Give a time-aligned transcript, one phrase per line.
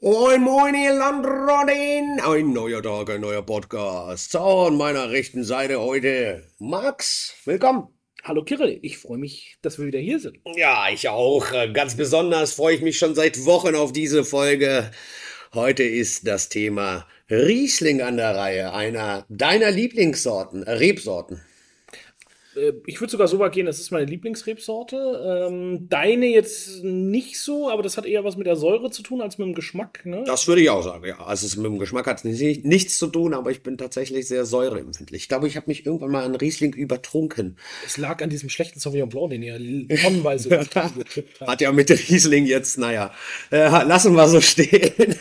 [0.00, 2.20] Moin, moin, ihr Landrodin!
[2.20, 4.30] Ein neuer Tag, ein neuer Podcast.
[4.30, 7.34] So, an meiner rechten Seite heute Max.
[7.46, 7.88] Willkommen.
[8.22, 10.36] Hallo Kirill, ich freue mich, dass wir wieder hier sind.
[10.54, 11.46] Ja, ich auch.
[11.72, 14.90] Ganz besonders freue ich mich schon seit Wochen auf diese Folge.
[15.54, 21.40] Heute ist das Thema Riesling an der Reihe, einer deiner Lieblingssorten, äh, Rebsorten.
[22.56, 25.48] Äh, ich würde sogar so weit gehen, das ist meine Lieblingsrebsorte.
[25.48, 29.20] Ähm, deine jetzt nicht so, aber das hat eher was mit der Säure zu tun
[29.20, 30.04] als mit dem Geschmack.
[30.04, 30.24] Ne?
[30.26, 31.18] Das würde ich auch sagen, ja.
[31.18, 34.44] Also es mit dem Geschmack hat nicht, nichts zu tun, aber ich bin tatsächlich sehr
[34.44, 35.22] säureempfindlich.
[35.22, 37.56] Ich glaube, ich habe mich irgendwann mal an Riesling übertrunken.
[37.84, 39.58] Es lag an diesem schlechten Sauvignon Blanc, den ihr
[39.98, 40.46] tonnenweise
[41.46, 43.12] Hat ja mit Riesling jetzt, naja,
[43.50, 45.16] äh, lassen wir so stehen.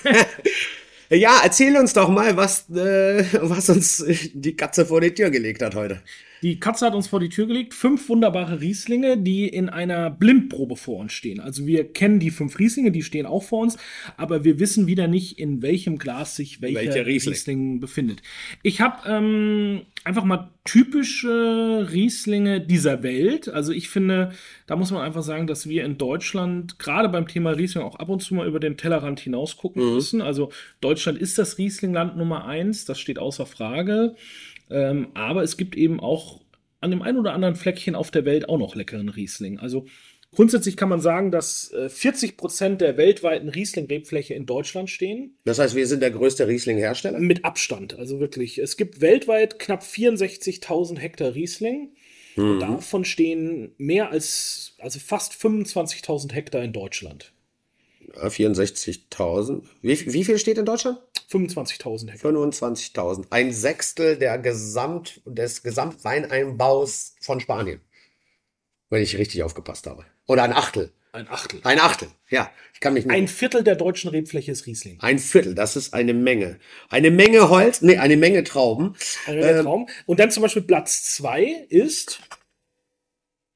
[1.10, 5.62] ja, erzähl uns doch mal, was, äh, was uns die Katze vor die Tür gelegt
[5.62, 6.02] hat heute.
[6.42, 7.74] Die Katze hat uns vor die Tür gelegt.
[7.74, 11.40] Fünf wunderbare Rieslinge, die in einer Blindprobe vor uns stehen.
[11.40, 13.78] Also wir kennen die fünf Rieslinge, die stehen auch vor uns,
[14.18, 17.34] aber wir wissen wieder nicht, in welchem Glas sich welcher, welcher Riesling.
[17.34, 17.80] Riesling.
[17.80, 18.22] befindet.
[18.64, 23.50] Ich habe ähm, einfach mal typische Rieslinge dieser Welt.
[23.50, 24.32] Also ich finde,
[24.68, 28.10] da muss man einfach sagen, dass wir in Deutschland gerade beim Thema Riesling auch ab
[28.10, 29.94] und zu mal über den Tellerrand hinaus gucken mhm.
[29.94, 30.22] müssen.
[30.22, 34.16] Also Deutschland ist das Rieslingland Nummer eins, das steht außer Frage.
[34.70, 36.42] Ähm, aber es gibt eben auch
[36.82, 39.60] an dem einen oder anderen Fleckchen auf der Welt auch noch leckeren Riesling.
[39.60, 39.86] Also
[40.32, 45.38] grundsätzlich kann man sagen, dass äh, 40 Prozent der weltweiten Riesling-Rebfläche in Deutschland stehen.
[45.46, 47.20] Das heißt, wir sind der größte Riesling-Hersteller?
[47.20, 48.60] Mit Abstand, also wirklich.
[48.60, 51.96] Es gibt weltweit knapp 64.000 Hektar Riesling.
[52.36, 52.52] Mhm.
[52.52, 57.32] Und davon stehen mehr als, also fast 25.000 Hektar in Deutschland.
[58.14, 59.64] 64.000.
[59.82, 61.00] Wie, wie viel steht in Deutschland?
[61.30, 62.32] 25.000 Hektar.
[62.32, 63.26] 25.000.
[63.30, 67.82] Ein Sechstel der Gesamt, des Gesamtweineinbaus von Spanien.
[68.90, 70.06] Wenn ich richtig aufgepasst habe.
[70.28, 70.92] Oder ein Achtel.
[71.12, 71.62] Ein Achtel.
[71.64, 72.52] Ein Achtel, ja.
[72.74, 74.98] Ich kann mich nicht ein Viertel der deutschen Rebfläche ist Riesling.
[75.00, 76.60] Ein Viertel, das ist eine Menge.
[76.90, 78.96] Eine Menge Holz, nee, eine Menge Trauben.
[79.26, 79.86] Eine Menge ähm, Trauben.
[80.06, 82.20] Und dann zum Beispiel Platz zwei ist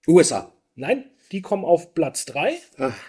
[0.08, 0.54] USA.
[0.76, 2.58] Nein, die kommen auf Platz 3.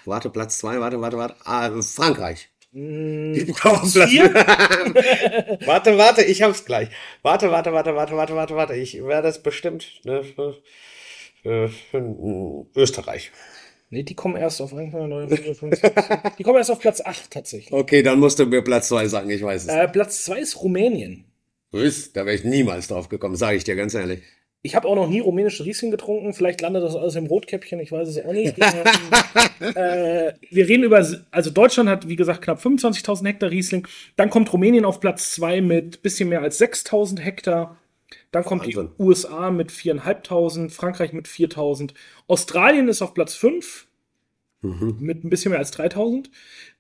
[0.05, 1.37] Warte, Platz 2, warte, warte, warte.
[1.45, 2.51] Ah, Frankreich.
[2.73, 3.97] Mm, die Platz
[5.67, 6.89] Warte, warte, ich hab's gleich.
[7.23, 8.75] Warte, warte, warte, warte, warte, warte, warte.
[8.75, 10.01] Ich werde es bestimmt.
[10.05, 10.23] Ne,
[11.45, 11.69] äh,
[12.77, 13.33] Österreich.
[13.93, 17.73] Nee, die kommen erst auf Die kommen erst auf Platz 8 tatsächlich.
[17.73, 19.69] Okay, dann musst du mir Platz 2 sagen, ich weiß es.
[19.69, 21.25] Äh, Platz 2 ist Rumänien.
[21.73, 24.23] Grüß, da wäre ich niemals drauf gekommen, sage ich dir ganz ehrlich.
[24.62, 26.34] Ich habe auch noch nie rumänischen Riesling getrunken.
[26.34, 28.59] Vielleicht landet das alles im Rotkäppchen, ich weiß es auch nicht.
[29.75, 33.88] äh, wir reden über, also Deutschland hat, wie gesagt, knapp 25.000 Hektar Riesling.
[34.16, 37.78] Dann kommt Rumänien auf Platz 2 mit bisschen mehr als 6.000 Hektar.
[38.32, 38.91] Dann kommt Wahnsinn.
[38.98, 41.94] die USA mit 4.500, Frankreich mit 4.000.
[42.27, 43.87] Australien ist auf Platz 5
[44.60, 44.97] mhm.
[45.00, 46.27] mit ein bisschen mehr als 3.000.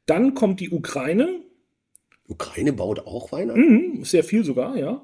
[0.04, 1.40] Dann kommt die Ukraine.
[2.28, 3.58] Ukraine baut auch Wein an?
[3.58, 5.02] Mhm, sehr viel sogar, ja.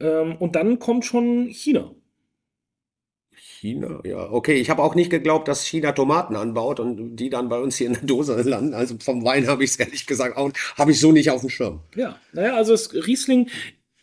[0.00, 1.94] Ähm, und dann kommt schon China.
[3.60, 4.30] China, ja.
[4.30, 7.76] Okay, ich habe auch nicht geglaubt, dass China Tomaten anbaut und die dann bei uns
[7.76, 8.74] hier in der Dose landen.
[8.74, 11.50] Also vom Wein habe ich es ehrlich gesagt auch, habe ich so nicht auf dem
[11.50, 11.80] Schirm.
[11.94, 13.48] Ja, naja, also es, Riesling,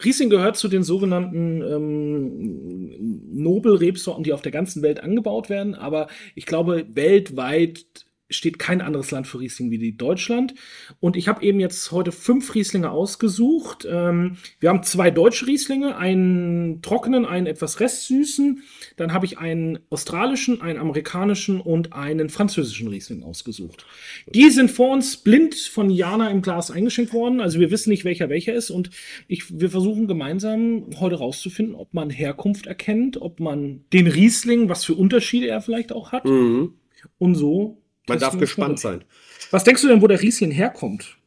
[0.04, 2.96] Riesling gehört zu den sogenannten ähm,
[3.32, 5.76] Nobelrebsorten, die auf der ganzen Welt angebaut werden.
[5.76, 8.06] Aber ich glaube, weltweit
[8.36, 10.54] steht kein anderes Land für Riesling wie die Deutschland.
[11.00, 13.88] Und ich habe eben jetzt heute fünf Rieslinge ausgesucht.
[13.90, 18.62] Ähm, wir haben zwei deutsche Rieslinge, einen trockenen, einen etwas restsüßen.
[18.98, 23.86] Dann habe ich einen australischen, einen amerikanischen und einen französischen Riesling ausgesucht.
[24.34, 27.42] Die sind vor uns blind von Jana im Glas eingeschenkt worden.
[27.42, 28.70] Also wir wissen nicht, welcher welcher ist.
[28.70, 28.90] Und
[29.28, 34.86] ich, wir versuchen gemeinsam heute rauszufinden, ob man Herkunft erkennt, ob man den Riesling, was
[34.86, 36.26] für Unterschiede er vielleicht auch hat.
[36.26, 36.74] Mhm.
[37.18, 39.04] Und so man darf gespannt sein.
[39.52, 41.18] Was denkst du denn, wo der Riesling herkommt?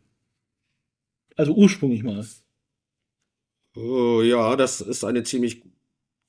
[1.37, 2.25] Also ursprünglich mal.
[3.77, 5.63] Oh, ja, das ist eine ziemlich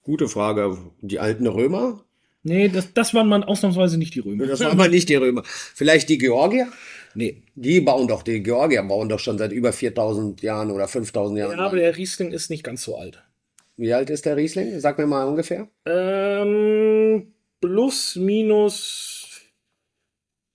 [0.03, 0.77] gute Frage.
[1.01, 2.03] Die alten Römer?
[2.43, 4.45] Nee, das, das waren mal ausnahmsweise nicht die Römer.
[4.45, 5.43] Das waren mal nicht die Römer.
[5.45, 6.67] Vielleicht die Georgier?
[7.15, 11.39] Nee, die bauen doch, die Georgier bauen doch schon seit über 4000 Jahren oder 5000
[11.39, 11.57] Jahren.
[11.57, 13.23] Ja, aber der Riesling ist nicht ganz so alt.
[13.75, 14.79] Wie alt ist der Riesling?
[14.79, 15.67] Sag mir mal ungefähr.
[15.85, 19.16] Ähm, plus, minus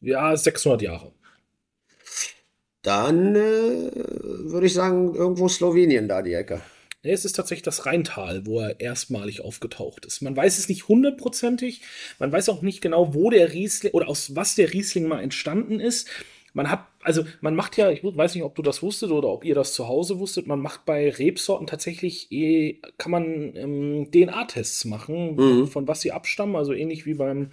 [0.03, 1.13] ja, 600 Jahre.
[2.83, 6.61] Dann äh, würde ich sagen, irgendwo Slowenien da die Ecke.
[7.05, 10.21] Nee, es ist tatsächlich das Rheintal, wo er erstmalig aufgetaucht ist.
[10.21, 11.81] Man weiß es nicht hundertprozentig.
[12.19, 15.81] Man weiß auch nicht genau, wo der Riesling oder aus was der Riesling mal entstanden
[15.81, 16.09] ist.
[16.55, 19.45] Man hat, also man macht ja, ich weiß nicht, ob du das wusstet oder ob
[19.45, 24.85] ihr das zu Hause wusstet, man macht bei Rebsorten tatsächlich, eh, kann man ähm, DNA-Tests
[24.85, 25.67] machen, mhm.
[25.67, 27.53] von was sie abstammen, also ähnlich wie beim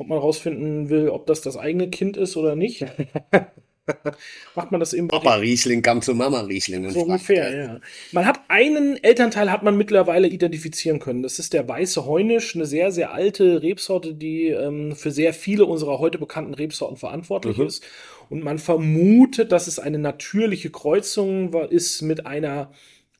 [0.00, 2.84] ob man rausfinden will, ob das das eigene Kind ist oder nicht.
[4.54, 5.08] macht man das eben.
[5.08, 6.88] Papa Riesling kam zu Mama Riesling.
[6.90, 7.80] So ungefähr, ja.
[8.12, 11.22] Man hat einen Elternteil hat man mittlerweile identifizieren können.
[11.22, 15.64] Das ist der weiße Heunisch, eine sehr, sehr alte Rebsorte, die ähm, für sehr viele
[15.64, 17.66] unserer heute bekannten Rebsorten verantwortlich Mhm.
[17.66, 17.84] ist.
[18.28, 22.70] Und man vermutet, dass es eine natürliche Kreuzung war, ist mit einer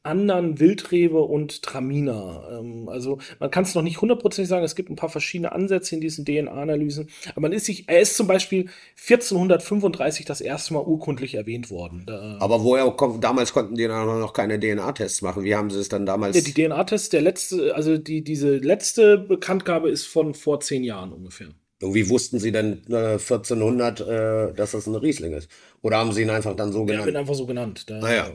[0.02, 2.48] anderen Wildrebe und Traminer.
[2.60, 5.94] Ähm, also man kann es noch nicht hundertprozentig sagen, es gibt ein paar verschiedene Ansätze
[5.94, 10.80] in diesen DNA-Analysen, aber man ist sich, er ist zum Beispiel 1435 das erste Mal
[10.84, 12.04] urkundlich erwähnt worden.
[12.06, 15.44] Da, Aber woher kommt, damals konnten die dann noch keine DNA-Tests machen.
[15.44, 16.36] Wie haben sie es dann damals?
[16.36, 21.12] Ja, die DNA-Test, der letzte, also die, diese letzte Bekanntgabe ist von vor zehn Jahren
[21.12, 21.48] ungefähr.
[21.82, 25.48] Wie wussten sie denn äh, 1400, äh, dass das ein Riesling ist?
[25.80, 27.06] Oder haben sie ihn einfach dann so Ja, genannt?
[27.06, 27.84] wird einfach so genannt.
[27.88, 28.30] Da, Ah ja.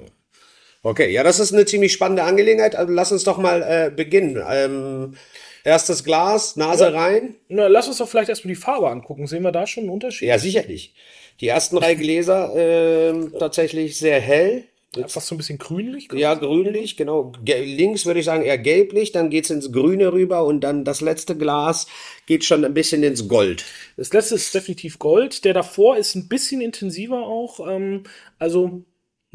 [0.86, 2.76] Okay, ja, das ist eine ziemlich spannende Angelegenheit.
[2.76, 4.40] Also lass uns doch mal äh, beginnen.
[4.48, 5.16] Ähm,
[5.64, 7.34] erstes Glas, Nase rein.
[7.50, 9.26] Na, lass uns doch vielleicht erstmal die Farbe angucken.
[9.26, 10.28] Sehen wir da schon einen Unterschied?
[10.28, 10.94] Ja, sicherlich.
[11.42, 14.66] Die ersten drei Gläser ähm, tatsächlich sehr hell.
[15.08, 16.08] Fast so ein bisschen grünlich.
[16.14, 17.34] Ja, grünlich, genau.
[17.44, 21.02] Ge links würde ich sagen eher gelblich, dann geht's ins Grüne rüber und dann das
[21.02, 21.88] letzte Glas
[22.28, 23.66] geht schon ein bisschen ins Gold.
[23.98, 25.46] Das letzte ist definitiv Gold.
[25.46, 27.68] Der davor ist ein bisschen intensiver auch.
[27.68, 28.04] Ähm,
[28.38, 28.84] also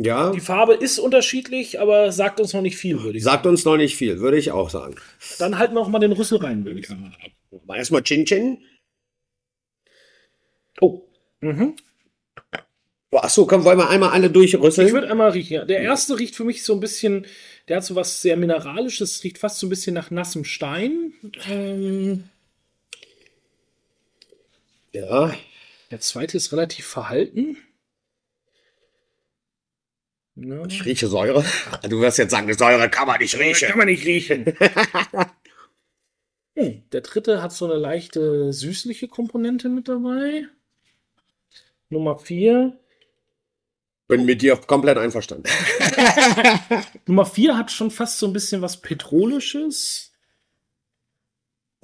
[0.03, 3.35] Ja, die Farbe ist unterschiedlich, aber sagt uns noch nicht viel, würde ich sagen.
[3.35, 4.97] sagt uns noch nicht viel, würde ich auch sagen.
[5.39, 7.13] Dann halten wir auch mal den Rüssel rein, würde ich sagen.
[7.69, 8.59] Erstmal Chin Chin.
[10.81, 11.03] Oh.
[11.43, 11.77] Mhm.
[13.13, 14.93] Ach so, komm, wollen wir einmal alle Ich durchrüsseln?
[14.93, 15.53] würde einmal riechen.
[15.55, 15.65] Ja.
[15.67, 17.27] Der erste riecht für mich so ein bisschen,
[17.69, 21.13] der hat so was sehr Mineralisches, riecht fast so ein bisschen nach nassem Stein.
[21.49, 22.25] Ähm,
[24.93, 25.35] Ja,
[25.91, 27.57] der zweite ist relativ verhalten.
[30.37, 30.65] Ja.
[30.67, 31.45] ich rieche Säure.
[31.89, 33.77] Du wirst jetzt sagen, Säure kann man nicht Kann riechen.
[33.79, 34.45] man nicht riechen.
[36.57, 40.47] Hm, Der dritte hat so eine leichte süßliche Komponente mit dabei.
[41.91, 42.77] Nummer vier.
[44.09, 45.45] Bin mit dir komplett einverstanden.
[47.07, 50.13] Nummer vier hat schon fast so ein bisschen was Petrolisches.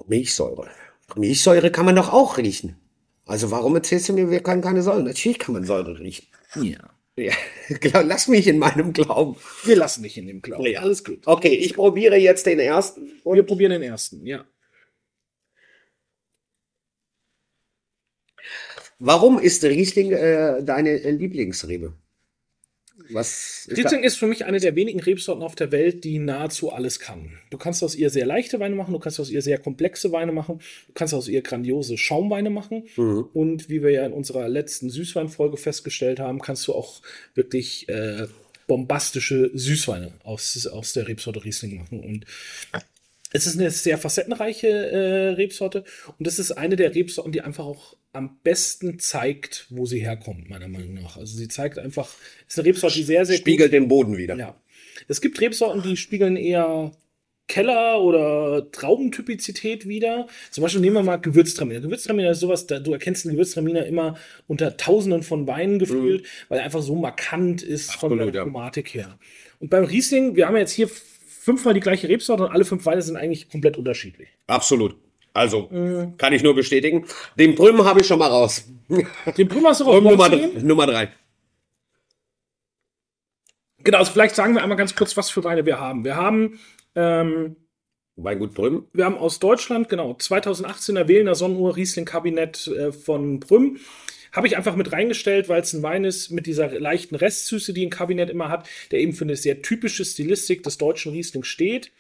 [0.09, 0.69] Milchsäure.
[1.15, 2.77] Milchsäure kann man doch auch riechen.
[3.25, 5.03] Also warum erzählst du mir, wir können keine Säure?
[5.05, 6.27] Natürlich kann man Säure riechen.
[6.57, 6.91] Ja.
[7.19, 7.33] Ja,
[7.81, 9.37] glaub- lass mich in meinem Glauben.
[9.65, 10.67] Wir lassen dich in dem Glauben.
[10.67, 10.81] Ja.
[10.81, 11.27] Alles gut.
[11.27, 13.21] Okay, ich probiere jetzt den ersten.
[13.25, 14.45] Wir probieren den ersten, ja.
[18.99, 21.95] Warum ist Riesling äh, deine Lieblingsrebe?
[23.11, 26.73] Was ist Riesling ist für mich eine der wenigen Rebsorten auf der Welt, die nahezu
[26.73, 27.39] alles kann.
[27.51, 30.33] Du kannst aus ihr sehr leichte Weine machen, du kannst aus ihr sehr komplexe Weine
[30.33, 32.85] machen, du kannst aus ihr grandiose Schaumweine machen.
[32.97, 33.29] Mhm.
[33.33, 37.03] Und wie wir ja in unserer letzten Süßweinfolge festgestellt haben, kannst du auch
[37.35, 38.27] wirklich äh,
[38.67, 42.01] bombastische Süßweine aus, aus der Rebsorte Riesling machen.
[42.01, 42.27] Und
[43.33, 45.85] es ist eine sehr facettenreiche äh, Rebsorte
[46.19, 50.49] und es ist eine der Rebsorten, die einfach auch am besten zeigt, wo sie herkommt,
[50.49, 51.17] meiner Meinung nach.
[51.17, 52.09] Also sie zeigt einfach,
[52.47, 54.37] es ist eine Rebsorte, die sehr, sehr Spiegelt den Boden wieder.
[54.37, 54.57] ja.
[55.09, 56.93] Es gibt Rebsorten, die spiegeln eher
[57.49, 60.27] Keller- oder Traubentypizität wieder.
[60.51, 61.81] Zum Beispiel nehmen wir mal Gewürztraminer.
[61.81, 64.17] Gewürztraminer ist sowas, da, du erkennst einen Gewürztraminer immer
[64.49, 68.43] unter tausenden von Weinen gefühlt, weil er einfach so markant ist von Absolut, der ja.
[68.43, 69.19] Chromatik her.
[69.61, 70.91] Und beim Riesling, wir haben jetzt hier
[71.47, 74.29] fünfmal die gleiche Rebsorte und alle fünf Weine sind eigentlich komplett unterschiedlich.
[74.49, 74.97] Absolut.
[75.33, 76.17] Also, Mhm.
[76.17, 77.05] kann ich nur bestätigen.
[77.39, 78.65] Den Brüm habe ich schon mal raus.
[79.37, 80.31] Den Prüm hast du Nummer, raus.
[80.31, 81.09] dr- Nummer drei.
[83.85, 86.05] Genau, also vielleicht sagen wir einmal ganz kurz, was für Weine wir haben.
[86.05, 86.59] Wir haben
[86.97, 87.57] ähm,
[88.17, 88.87] Weingut Brüm.
[88.93, 93.79] Wir haben aus Deutschland, genau, 2018er Wählener Sonnenuhr Riesling Kabinett äh, von Brüm.
[94.37, 97.87] Habe ich einfach mit reingestellt, weil es ein Wein ist mit dieser leichten Restsüße, die
[97.87, 101.91] ein Kabinett immer hat, der eben für eine sehr typische Stilistik des deutschen Riesling steht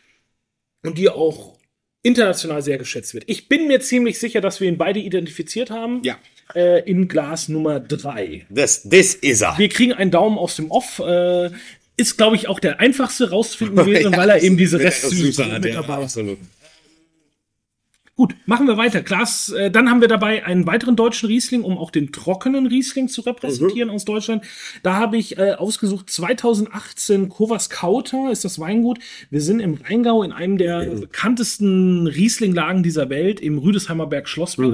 [0.83, 1.59] und die auch
[2.03, 3.25] international sehr geschätzt wird.
[3.27, 6.03] Ich bin mir ziemlich sicher, dass wir ihn beide identifiziert haben.
[6.05, 6.19] Ja.
[6.55, 8.47] Äh, in Glas Nummer 3.
[8.49, 9.59] Das, ist er.
[9.59, 11.01] Wir kriegen einen Daumen aus dem Off.
[11.01, 11.51] Äh,
[11.97, 15.77] ist, glaube ich, auch der einfachste rauszufinden gewesen, weil er eben diese Restsüße mit dabei
[15.77, 15.89] hat.
[15.89, 16.39] Absolut.
[18.17, 19.03] Gut, machen wir weiter.
[19.03, 23.09] Glas, äh, dann haben wir dabei einen weiteren deutschen Riesling, um auch den trockenen Riesling
[23.09, 24.43] zu repräsentieren aus Deutschland.
[24.83, 29.01] Da habe ich äh, ausgesucht 2018 Kovas Kauter ist das Weingut.
[29.29, 34.73] Wir sind im Rheingau in einem der bekanntesten Riesling-Lagen dieser Welt, im Rüdesheimer Berg Schlossberg.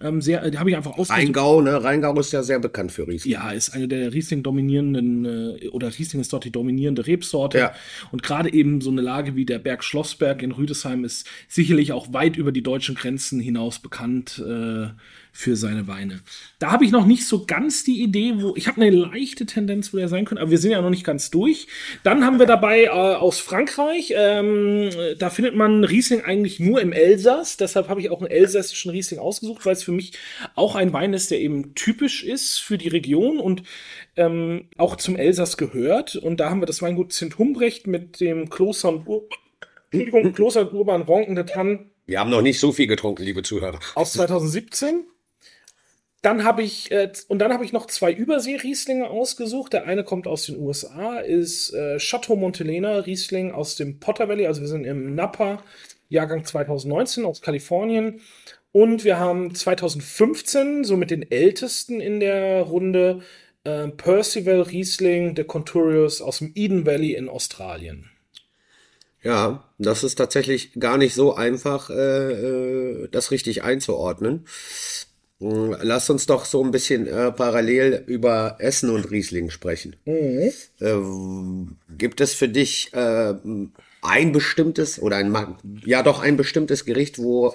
[0.00, 1.18] Ähm, sehr, äh, habe ich einfach ausgesucht.
[1.18, 1.82] Rheingau, ne?
[1.82, 3.32] Rheingau ist ja sehr bekannt für Riesling.
[3.32, 7.58] Ja, ist eine der Riesling dominierenden, äh, oder Riesling ist dort die dominierende Rebsorte.
[7.58, 7.74] Ja.
[8.10, 12.12] Und gerade eben so eine Lage wie der Berg Schlossberg in Rüdesheim ist sicherlich auch
[12.12, 14.88] weit über die deutschen Grenzen hinaus bekannt äh,
[15.36, 16.20] für seine Weine.
[16.60, 19.92] Da habe ich noch nicht so ganz die Idee, wo ich habe eine leichte Tendenz,
[19.92, 21.66] wo er sein könnte, aber wir sind ja noch nicht ganz durch.
[22.04, 26.92] Dann haben wir dabei äh, aus Frankreich, ähm, da findet man Riesling eigentlich nur im
[26.92, 27.56] Elsass.
[27.56, 30.12] Deshalb habe ich auch einen elsässischen Riesling ausgesucht, weil es für mich
[30.54, 33.64] auch ein Wein ist, der eben typisch ist für die Region und
[34.16, 36.14] ähm, auch zum Elsass gehört.
[36.14, 39.28] Und da haben wir das Weingut Zint Humbrecht mit dem Kloster und Ur
[39.90, 41.90] Entschuldigung, Kloster Urban Ronken der Tann.
[42.06, 43.80] Wir haben noch nicht so viel getrunken, liebe Zuhörer.
[43.94, 45.06] Aus 2017.
[46.24, 49.74] Dann habe ich, äh, und dann habe ich noch zwei Übersee-Rieslinge ausgesucht.
[49.74, 54.46] Der eine kommt aus den USA, ist äh, Chateau Montelena Riesling aus dem Potter Valley.
[54.46, 55.62] Also wir sind im Napa,
[56.08, 58.22] Jahrgang 2019 aus Kalifornien.
[58.72, 63.20] Und wir haben 2015, so mit den ältesten in der Runde,
[63.64, 68.08] äh, Percival Riesling de Conturius aus dem Eden Valley in Australien.
[69.22, 74.46] Ja, das ist tatsächlich gar nicht so einfach, äh, äh das richtig einzuordnen.
[75.40, 79.96] Hm, lass uns doch so ein bisschen äh, parallel über Essen und Riesling sprechen.
[80.04, 80.52] Mhm.
[80.80, 83.34] Äh, gibt es für dich äh,
[84.02, 85.34] ein bestimmtes oder ein,
[85.84, 87.54] ja doch ein bestimmtes Gericht, wo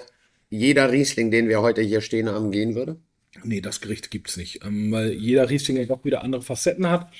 [0.50, 2.96] jeder Riesling, den wir heute hier stehen haben, gehen würde?
[3.44, 7.10] Nee, das Gericht gibt's nicht, ähm, weil jeder Riesling ja doch wieder andere Facetten hat.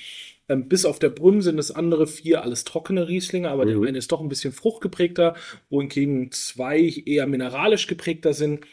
[0.49, 3.69] Ähm, bis auf der Brunn sind es andere vier alles trockene Rieslinge, aber mhm.
[3.69, 5.35] der eine ist doch ein bisschen fruchtgeprägter,
[5.69, 8.65] wohingegen zwei eher mineralisch geprägter sind.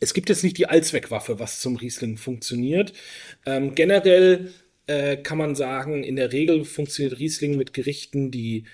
[0.00, 2.92] Es gibt jetzt nicht die Allzweckwaffe, was zum Riesling funktioniert.
[3.46, 4.52] Ähm, generell
[4.86, 8.64] äh, kann man sagen, in der Regel funktioniert Riesling mit Gerichten, die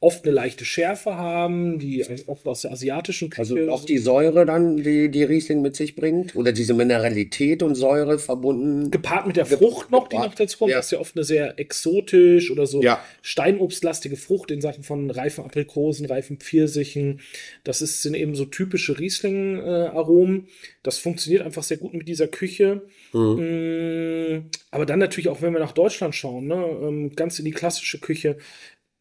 [0.00, 3.40] oft eine leichte Schärfe haben, die oft aus der asiatischen Küche.
[3.40, 6.36] Also auch die Säure dann, die, die Riesling mit sich bringt?
[6.36, 8.92] Oder diese Mineralität und Säure verbunden?
[8.92, 10.70] Gepaart mit der Frucht noch, die noch dazu kommt.
[10.70, 10.76] Ja.
[10.76, 13.02] Das ist ja oft eine sehr exotisch oder so ja.
[13.22, 17.20] steinobstlastige Frucht in Sachen von reifen Aprikosen, reifen Pfirsichen.
[17.64, 20.46] Das ist, sind eben so typische Riesling-Aromen.
[20.84, 22.82] das funktioniert einfach sehr gut mit dieser Küche.
[23.12, 23.36] Mhm.
[23.40, 27.50] Mm, aber dann natürlich auch, wenn wir nach Deutschland schauen, ne, ähm, ganz in die
[27.50, 28.36] klassische Küche,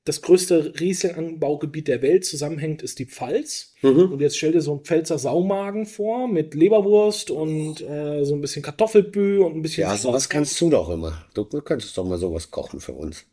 [0.08, 3.74] das größte Riesling-Anbaugebiet der Welt zusammenhängt, ist die Pfalz.
[3.82, 4.14] Mhm.
[4.14, 8.42] Und jetzt stell dir so einen Pfälzer Saumagen vor mit Leberwurst und äh, so ein
[8.42, 9.82] bisschen Kartoffelbü und ein bisschen.
[9.82, 11.26] Ja, sowas kannst du doch immer.
[11.34, 13.26] Du, du könntest doch mal sowas kochen für uns.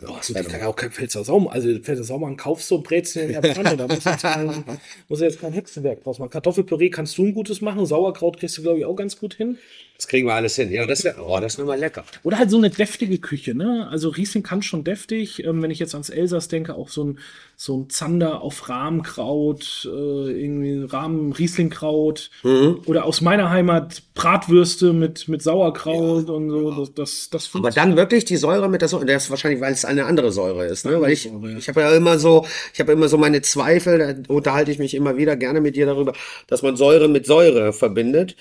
[0.00, 1.48] Boah, so, das kann ja auch kein Pfälzer Saum.
[1.48, 3.76] Also Pfälzer Saumagen kaufst du Brezeln in der Pfanne.
[3.76, 4.64] Da muss jetzt, kein,
[5.08, 6.30] muss jetzt kein Hexenwerk draus machen.
[6.30, 7.86] Kartoffelpüree kannst du ein gutes machen.
[7.86, 9.58] Sauerkraut kriegst du, glaube ich, auch ganz gut hin.
[9.98, 10.70] Das kriegen wir alles hin.
[10.70, 12.04] Ja, das, oh, das ist mal lecker.
[12.22, 13.88] Oder halt so eine deftige Küche, ne?
[13.90, 15.44] Also Riesling kann schon deftig.
[15.44, 17.18] Ähm, wenn ich jetzt ans Elsass denke, auch so ein,
[17.56, 22.30] so ein Zander auf Rahmkraut, äh, irgendwie Rahmen Rieslingkraut.
[22.44, 22.82] Mhm.
[22.86, 26.86] Oder aus meiner Heimat Bratwürste mit, mit Sauerkraut ja, und so.
[26.86, 29.04] Das, das, das Aber dann wirklich die Säure mit der Säure.
[29.04, 31.00] Das ist wahrscheinlich, weil es eine andere Säure ist, ne?
[31.00, 31.28] Weil ich,
[31.58, 34.94] ich habe ja immer so, ich habe immer so meine Zweifel, da unterhalte ich mich
[34.94, 36.12] immer wieder gerne mit dir darüber,
[36.46, 38.36] dass man Säure mit Säure verbindet.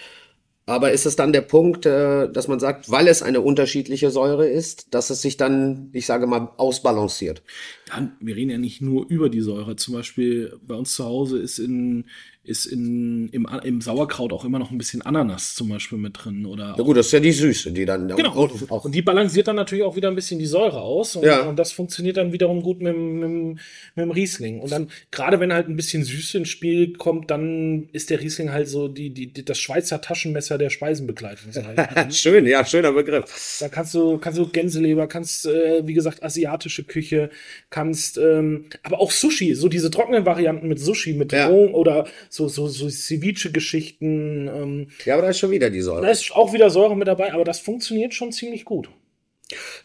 [0.69, 4.47] Aber ist es dann der Punkt, äh, dass man sagt, weil es eine unterschiedliche Säure
[4.47, 7.41] ist, dass es sich dann, ich sage mal, ausbalanciert?
[7.87, 9.75] Ja, wir reden ja nicht nur über die Säure.
[9.75, 12.05] Zum Beispiel bei uns zu Hause ist in,
[12.47, 16.45] ist in, im, im Sauerkraut auch immer noch ein bisschen Ananas zum Beispiel mit drin.
[16.45, 18.31] Oder ja gut, das ist ja die Süße, die dann genau.
[18.31, 21.15] auch, auch Und die balanciert dann natürlich auch wieder ein bisschen die Säure aus.
[21.15, 21.41] Und, ja.
[21.41, 23.59] und das funktioniert dann wiederum gut mit, mit, mit
[23.97, 24.61] dem Riesling.
[24.61, 28.51] Und dann, gerade wenn halt ein bisschen Süße ins Spiel kommt, dann ist der Riesling
[28.51, 31.51] halt so die, die, die das Schweizer Taschenmesser der Speisenbegleitung.
[31.53, 32.13] Halt.
[32.15, 33.57] Schön, ja, schöner Begriff.
[33.59, 37.29] Da kannst du, kannst du Gänseleber, kannst, äh, wie gesagt, asiatische Küche,
[37.69, 41.47] kannst, ähm, aber auch Sushi, so diese trockenen Varianten mit Sushi, mit ja.
[41.47, 44.47] Roh oder so, so, so Ceviche-Geschichten.
[44.47, 46.01] Ähm, ja, aber da ist schon wieder die Säure.
[46.01, 48.89] Da ist auch wieder Säure mit dabei, aber das funktioniert schon ziemlich gut.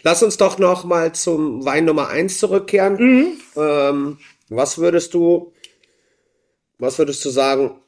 [0.02, 2.96] Lass uns doch noch mal zum Wein Nummer 1 zurückkehren.
[2.96, 3.26] Mhm.
[3.56, 4.18] Ähm,
[4.48, 5.52] was würdest du,
[6.78, 7.80] was würdest du sagen,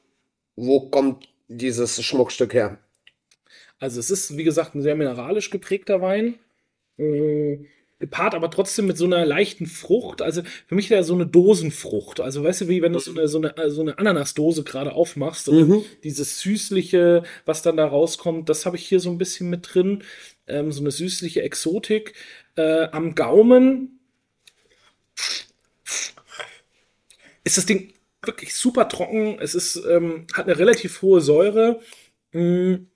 [0.57, 2.79] wo kommt dieses Schmuckstück her?
[3.79, 6.39] Also es ist, wie gesagt, ein sehr mineralisch geprägter Wein.
[6.97, 7.67] Äh,
[7.99, 10.21] gepaart aber trotzdem mit so einer leichten Frucht.
[10.21, 12.21] Also für mich wäre so eine Dosenfrucht.
[12.21, 15.51] Also weißt du, wie wenn du so eine, so eine, so eine Ananasdose gerade aufmachst
[15.51, 15.85] mhm.
[16.03, 20.03] dieses Süßliche, was dann da rauskommt, das habe ich hier so ein bisschen mit drin.
[20.47, 22.15] Ähm, so eine süßliche Exotik.
[22.57, 24.01] Äh, am Gaumen
[27.45, 29.39] ist das Ding wirklich super trocken.
[29.41, 31.81] Es ist, ähm, hat eine relativ hohe Säure.
[32.33, 32.87] Mm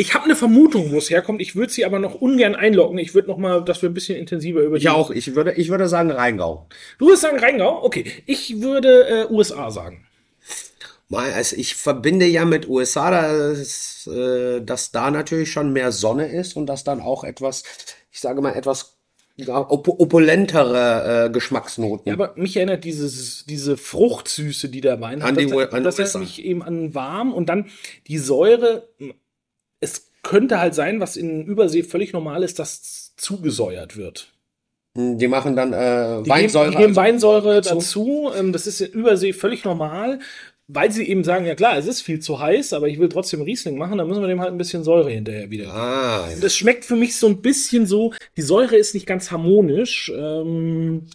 [0.00, 1.42] ich habe eine Vermutung, wo es herkommt.
[1.42, 2.98] Ich würde sie aber noch ungern einloggen.
[2.98, 4.84] Ich würde noch mal, dass wir ein bisschen intensiver über die.
[4.84, 5.10] Ja, auch.
[5.10, 6.68] Ich würde, ich würde sagen Rheingau.
[6.98, 7.82] Du würdest sagen Rheingau?
[7.82, 8.04] Okay.
[8.24, 10.06] Ich würde äh, USA sagen.
[11.08, 16.28] Mal, also ich verbinde ja mit USA, dass, äh, dass da natürlich schon mehr Sonne
[16.28, 17.64] ist und dass dann auch etwas,
[18.12, 18.98] ich sage mal, etwas
[19.48, 22.08] op opulentere äh, Geschmacksnoten.
[22.08, 25.40] Ja, aber mich erinnert dieses, diese Fruchtsüße, die der Wein An hat.
[25.40, 27.66] die das, an das erinnert mich eben an warm und dann
[28.06, 28.88] die Säure.
[30.22, 34.32] Könnte halt sein, was in Übersee völlig normal ist, dass zugesäuert wird.
[34.96, 36.66] Die machen dann äh, Die Weinsäure.
[36.70, 37.74] geben, die geben also Weinsäure dazu.
[37.76, 38.30] dazu.
[38.36, 40.18] Ähm, das ist in Übersee völlig normal,
[40.66, 43.42] weil sie eben sagen, ja klar, es ist viel zu heiß, aber ich will trotzdem
[43.42, 45.72] Riesling machen, dann müssen wir dem halt ein bisschen Säure hinterher wieder.
[45.72, 50.12] Ah, Das schmeckt für mich so ein bisschen so, die Säure ist nicht ganz harmonisch,
[50.16, 51.06] ähm,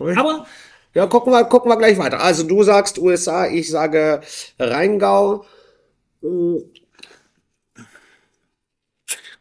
[0.00, 0.46] aber
[0.94, 2.20] ja, gucken wir, gucken wir gleich weiter.
[2.22, 4.20] Also du sagst USA, ich sage
[4.58, 5.44] Rheingau.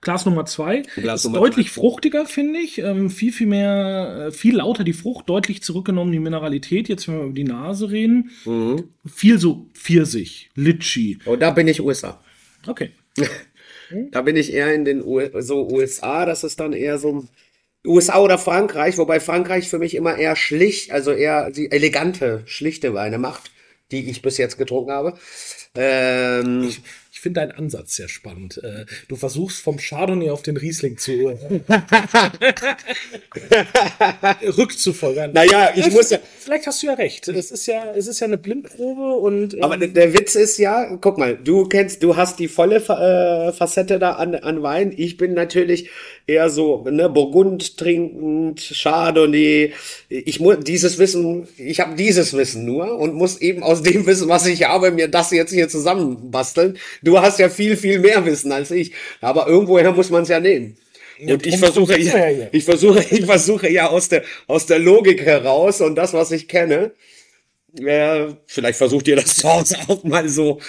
[0.07, 2.77] Glas Nummer zwei Glas ist Nummer deutlich fruchtiger, finde ich.
[2.77, 6.87] Ähm, viel, viel mehr, äh, viel lauter die Frucht, deutlich zurückgenommen die Mineralität.
[6.87, 8.85] Jetzt, wenn wir über die Nase reden, Mhm.
[9.05, 11.19] viel so Pfirsich, Litschi.
[11.25, 12.21] Und da bin ich USA.
[12.65, 12.91] Okay.
[14.11, 17.23] Da bin ich eher in den U so USA, das ist dann eher so
[17.85, 22.93] USA oder Frankreich, wobei Frankreich für mich immer eher schlicht, also eher die elegante, schlichte
[22.93, 23.49] Weine macht,
[23.91, 25.17] die ich bis jetzt getrunken habe.
[25.73, 26.81] Ähm, ich
[27.27, 28.57] finde deinen Ansatz sehr spannend.
[28.63, 31.11] Äh, Du versuchst vom Chardonnay auf den Riesling zu
[34.57, 35.33] rückzufolgern.
[35.33, 37.27] naja, ich muss ja, Vielleicht hast du ja recht.
[37.27, 40.95] Es ist ja, es ist ja eine Blindprobe und ähm, aber der, Witz ist ja,
[40.95, 44.93] guck mal, du kennst, du hast die volle äh, Facette da an, an Wein.
[44.95, 45.89] Ich bin natürlich
[46.25, 49.73] eher so, ne, Burgund trinkend, Chardonnay.
[50.07, 54.29] Ich muss dieses Wissen, ich habe dieses Wissen nur und muss eben aus dem Wissen,
[54.29, 56.77] was ich habe, mir das jetzt hier zusammenbasteln.
[57.03, 58.93] Du hast ja viel, viel mehr Wissen als ich.
[59.19, 60.77] Aber irgendwoher muss man es ja nehmen.
[61.19, 65.81] Und ich versuche, ja ich versuche, ich versuche ja aus der, aus der Logik heraus
[65.81, 66.91] und das, was ich kenne.
[67.79, 70.59] Äh, vielleicht versucht ihr das zu Hause auch mal so.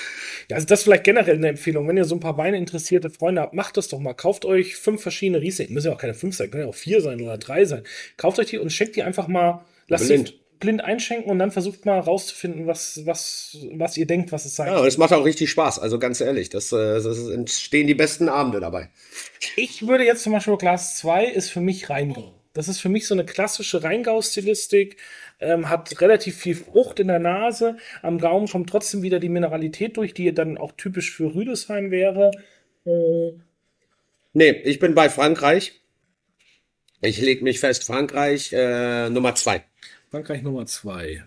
[0.48, 1.86] Ja, also das ist vielleicht generell eine Empfehlung.
[1.88, 4.14] Wenn ihr so ein paar weineinteressierte Freunde habt, macht das doch mal.
[4.14, 5.72] Kauft euch fünf verschiedene Riesling.
[5.72, 7.82] Müssen ja auch keine fünf sein, können ja auch vier sein oder drei sein.
[8.16, 10.37] Kauft euch die und schenkt die einfach mal, lasst Blind.
[10.60, 14.68] Blind einschenken und dann versucht mal rauszufinden, was, was, was ihr denkt, was es sein
[14.68, 15.78] Ja, und es macht auch richtig Spaß.
[15.78, 18.90] Also ganz ehrlich, das, äh, das entstehen die besten Abende dabei.
[19.56, 22.34] Ich würde jetzt zum Beispiel Glas 2 ist für mich Rheingau.
[22.54, 24.96] Das ist für mich so eine klassische Rheingau-Stilistik,
[25.38, 27.76] ähm, hat relativ viel Frucht in der Nase.
[28.02, 32.32] Am Gaumen kommt trotzdem wieder die Mineralität durch, die dann auch typisch für Rüdesheim wäre.
[32.84, 33.32] Äh,
[34.32, 35.80] Nee, ich bin bei Frankreich.
[37.00, 39.64] Ich leg mich fest, Frankreich äh, Nummer zwei.
[40.10, 41.22] Frankreich Nummer 2.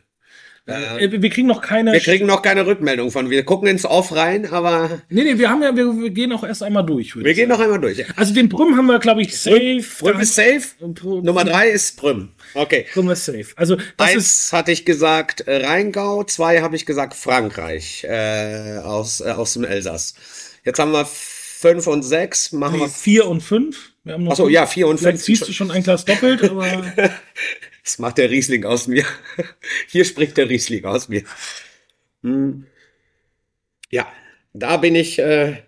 [0.68, 1.92] Äh, wir kriegen noch keine.
[1.92, 3.30] Wir kriegen noch keine Rückmeldung von.
[3.32, 6.44] Wir gucken ins Off rein, aber nee, nee, wir haben ja, wir, wir gehen auch
[6.44, 7.16] erst einmal durch.
[7.16, 8.06] wir gehen noch einmal durch.
[8.18, 9.84] Also den Brüm haben wir, glaube ich, safe.
[10.00, 10.62] Brüm ist safe.
[10.80, 12.30] Brüm- Nummer drei ist Brüm.
[12.54, 12.86] Okay.
[12.94, 13.48] Brüm ist safe.
[13.56, 19.32] Also Eins hatte ich gesagt äh, Rheingau, zwei habe ich gesagt Frankreich äh, aus, äh,
[19.32, 20.14] aus dem Elsass.
[20.64, 22.52] Jetzt haben wir fünf und sechs.
[22.52, 22.88] Machen wir.
[22.88, 23.92] 4 und 5.
[24.04, 25.22] Wir Achso, ja, vier und fünf.
[25.22, 26.84] ziehst du schon ein Glas doppelt, aber.
[27.84, 29.06] Das macht der Riesling aus mir.
[29.88, 31.24] Hier spricht der Riesling aus mir.
[32.24, 32.66] Hm.
[33.90, 34.08] Ja,
[34.54, 35.64] da bin ich, äh,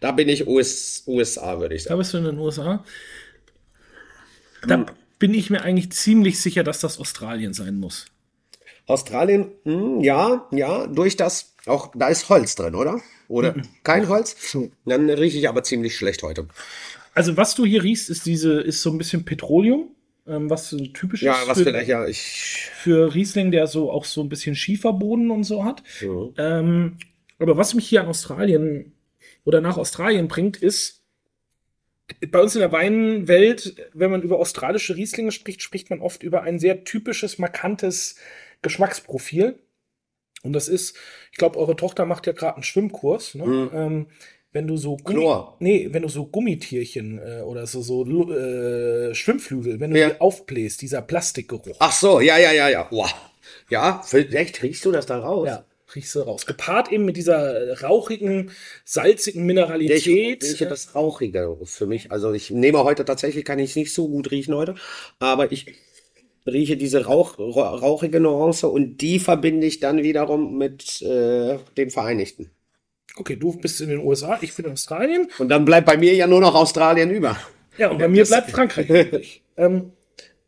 [0.00, 1.98] da bin ich US, USA, würde ich Da sagen.
[1.98, 2.84] bist du in den USA.
[4.66, 4.86] Da
[5.18, 8.06] bin ich mir eigentlich ziemlich sicher, dass das Australien sein muss.
[8.86, 13.00] Australien, hm, ja, ja, durch das, auch, da ist Holz drin, oder?
[13.28, 14.56] Oder kein Holz?
[14.84, 16.46] Dann rieche ich aber ziemlich schlecht heute.
[17.14, 19.88] Also, was du hier riechst, ist diese, ist so ein bisschen Petroleum,
[20.26, 23.90] ähm, was so typisch Ja, ist was für, vielleicht, ja, ich, für Riesling, der so
[23.90, 25.82] auch so ein bisschen Schieferboden und so hat.
[26.36, 26.98] Ähm,
[27.38, 28.92] aber was mich hier an Australien
[29.44, 31.02] oder nach Australien bringt, ist,
[32.30, 36.42] bei uns in der Weinwelt, wenn man über australische Rieslinge spricht, spricht man oft über
[36.42, 38.16] ein sehr typisches, markantes
[38.62, 39.58] Geschmacksprofil.
[40.42, 40.96] Und das ist,
[41.32, 43.34] ich glaube, eure Tochter macht ja gerade einen Schwimmkurs.
[43.34, 43.70] Ne?
[43.74, 44.06] Ähm,
[44.52, 45.56] wenn du so Gummi, Chlor.
[45.60, 50.10] nee, wenn du so Gummitierchen äh, oder so, so äh, Schwimmflügel, wenn du Ja.
[50.10, 51.76] die aufbläst, dieser Plastikgeruch.
[51.78, 53.12] ach so, ja, ja, ja, ja, wow.
[53.68, 55.46] Ja, echt, riechst du das da raus?
[55.48, 56.46] Ja, riechst du raus.
[56.46, 58.50] Gepaart eben mit dieser rauchigen,
[58.84, 60.42] salzigen Ja, ich Mineralität.
[60.42, 62.10] rieche das Rauchige für mich.
[62.10, 64.74] Also ich nehme heute tatsächlich, kann ich nicht so gut riechen heute,
[65.18, 65.66] aber ich
[66.46, 71.90] rieche diese Rauch, ra- rauchige Nuance und die verbinde ich dann wiederum mit äh, den
[71.90, 72.50] Vereinigten.
[73.18, 75.28] Okay, du bist in den USA, ich bin in Australien.
[75.38, 77.36] Und dann bleibt bei mir ja nur noch Australien über.
[77.78, 79.42] Ja, und bei mir bleibt Frankreich übrig.
[79.56, 79.92] ähm,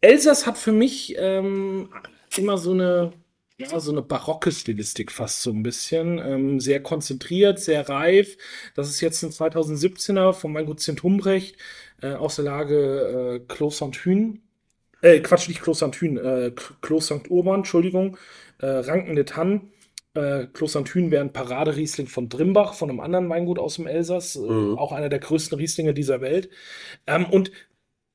[0.00, 1.88] Elsass hat für mich ähm,
[2.36, 3.12] immer so eine,
[3.56, 6.18] ja, so eine barocke Stilistik fast so ein bisschen.
[6.18, 8.36] Ähm, sehr konzentriert, sehr reif.
[8.74, 11.56] Das ist jetzt ein 2017er von Weingut Zint Humbrecht
[12.02, 14.42] äh, aus der Lage äh, Clos Saint-Hün.
[15.00, 17.30] Äh, Quatsch, nicht Clos Saint-Hün, äh, Clos St.
[17.30, 18.16] Urban, Entschuldigung.
[18.58, 19.72] Äh, Rankende Tannen.
[20.14, 24.36] Äh, Clos Saint-Hün wäre ein Paraderiesling von Drimbach, von einem anderen Weingut aus dem Elsass.
[24.36, 24.40] Äh,
[24.76, 26.48] Auch einer der größten Rieslinge dieser Welt.
[27.06, 27.50] Ähm, und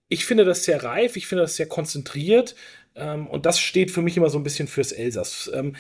[0.10, 2.56] ich finde das sehr reif, ich finde das sehr konzentriert.
[2.96, 5.50] Ähm, und das steht für mich immer so ein bisschen fürs Elsass.
[5.54, 5.76] Ähm,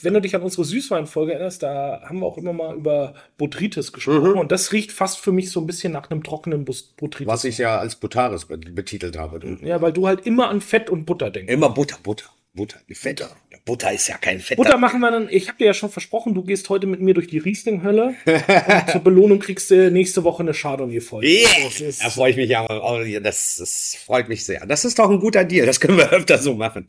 [0.00, 3.92] wenn du dich an unsere Süßweinfolge erinnerst, da haben wir auch immer mal über Botrytis
[3.92, 4.32] gesprochen.
[4.32, 4.38] Mhm.
[4.38, 7.26] Und das riecht fast für mich so ein bisschen nach einem trockenen Botrytis.
[7.26, 9.58] Was ich ja als Butaris be- betitelt habe.
[9.62, 11.52] ja, weil du halt immer an Fett und Butter denkst.
[11.52, 12.26] Immer Butter, Butter,
[12.58, 12.78] Butter.
[12.92, 13.20] Fett.
[13.20, 13.28] Ja,
[13.64, 14.58] Butter ist ja kein Fett.
[14.58, 15.28] Butter machen wir dann.
[15.30, 18.14] Ich habe dir ja schon versprochen, du gehst heute mit mir durch die Riesling-Hölle.
[18.92, 21.26] zur Belohnung kriegst du nächste Woche eine Chardonnay-Folge.
[21.26, 21.98] Yes!
[21.98, 22.66] Da freue ich mich ja.
[23.20, 24.66] Das, das freut mich sehr.
[24.66, 25.64] Das ist doch ein guter Deal.
[25.64, 26.88] Das können wir öfter so machen.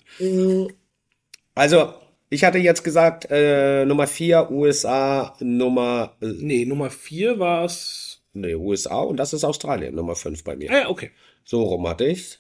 [1.56, 1.94] Also,
[2.30, 6.16] ich hatte jetzt gesagt, äh, Nummer 4 USA, Nummer.
[6.22, 8.22] Äh, Nee, Nummer 4 war es.
[8.34, 10.72] nee, USA und das ist Australien, Nummer 5 bei mir.
[10.72, 11.12] Ah ja, okay.
[11.44, 12.40] So rum hatte ich's.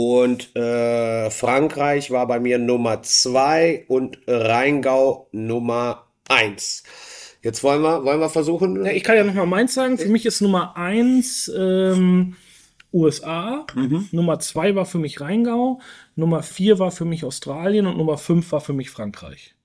[0.00, 6.84] Und äh, Frankreich war bei mir Nummer 2 und Rheingau Nummer 1.
[7.42, 8.84] Jetzt wollen wir, wollen wir versuchen.
[8.84, 9.98] Ja, ich kann ja noch mal meins sagen.
[9.98, 12.36] Für mich ist Nummer 1 ähm,
[12.92, 13.66] USA.
[14.12, 15.80] Nummer 2 war für mich Rheingau.
[16.14, 17.88] Nummer 4 war für mich Australien.
[17.88, 19.56] Und Nummer 5 war für mich Frankreich.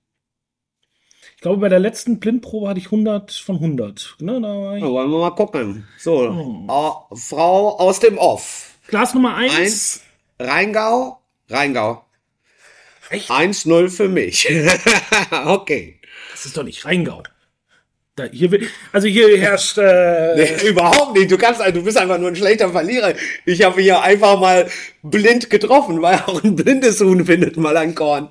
[1.36, 4.16] Ich glaube, bei der letzten Blindprobe hatte ich 100 von 100.
[4.18, 5.86] Ne, da war ich Ja, wollen wir mal gucken.
[5.96, 8.74] So, äh, Frau aus dem Off.
[8.88, 9.54] Glas Nummer 1.
[9.56, 10.03] Eins,
[10.38, 12.04] Rheingau, Rheingau.
[13.10, 13.30] Echt?
[13.30, 14.48] 1-0 für mich.
[15.46, 16.00] okay.
[16.32, 17.22] Das ist doch nicht Rheingau.
[18.16, 19.76] Da, hier will, also hier herrscht.
[19.78, 21.30] Äh, Nee, überhaupt nicht.
[21.30, 23.14] Du kannst, du bist einfach nur ein schlechter Verlierer.
[23.44, 24.70] Ich habe hier einfach mal
[25.02, 28.30] blind getroffen, weil auch ein blindes Huhn findet mal ein Korn.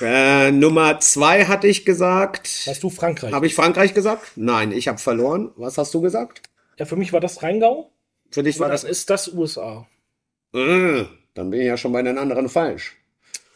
[0.00, 2.48] Äh, Nummer zwei hatte ich gesagt.
[2.66, 3.32] Hast du Frankreich?
[3.32, 4.32] Habe ich Frankreich gesagt?
[4.36, 5.52] Nein, ich habe verloren.
[5.56, 6.42] Was hast du gesagt?
[6.78, 7.90] ja, für mich war das Rheingau.
[8.30, 8.90] Für dich war das das.
[8.90, 9.86] ist das USA.
[10.54, 12.96] Äh, dann bin ich ja schon bei den anderen falsch.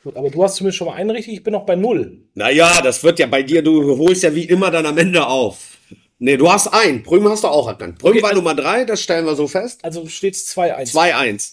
[0.02, 1.35] Gut, aber du hast zumindest schon mal einen richtig.
[1.35, 2.18] Ich bin noch bei null.
[2.35, 5.78] Naja, das wird ja bei dir, du holst ja wie immer dann am Ende auf.
[6.18, 7.02] Nee, du hast ein.
[7.02, 7.98] Prüm hast du auch erkannt.
[7.98, 9.85] Prüm Okay, war also- Nummer drei, das stellen wir so fest.
[9.85, 10.92] Also steht's 2-1.
[10.92, 11.52] 2-1.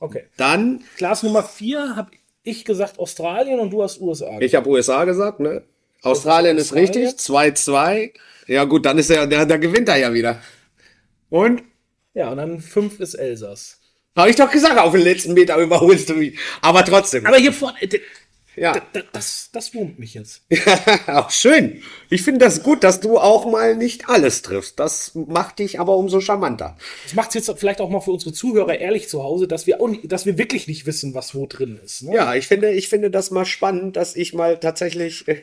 [0.00, 0.24] Okay.
[0.36, 2.10] Dann, Glas Nummer 4 habe
[2.42, 4.38] ich gesagt Australien und du hast USA.
[4.40, 5.62] ich habe USA gesagt, ne?
[6.02, 7.04] Australien ist Australien.
[7.04, 7.20] richtig.
[7.20, 8.12] 2-2.
[8.48, 10.40] Ja gut, dann ist er, der, der gewinnt er ja wieder.
[11.30, 11.62] Und?
[12.14, 13.78] Ja, und dann 5 ist Elsass.
[14.16, 16.38] Habe ich doch gesagt, auf den letzten Meter überholst du mich.
[16.60, 17.24] Aber trotzdem.
[17.26, 18.00] Aber hier vorne, äh,
[18.56, 18.72] ja.
[18.72, 20.42] d- das, das wurmt mich jetzt.
[21.06, 21.82] Auch schön.
[22.10, 24.78] Ich finde das gut, dass du auch mal nicht alles triffst.
[24.78, 26.76] Das macht dich aber umso charmanter.
[27.04, 29.80] Das macht es jetzt vielleicht auch mal für unsere Zuhörer ehrlich zu Hause, dass wir,
[29.80, 32.02] auch nicht, dass wir wirklich nicht wissen, was wo drin ist.
[32.02, 32.14] Ne?
[32.14, 35.40] Ja, ich finde, ich finde das mal spannend, dass ich mal tatsächlich äh,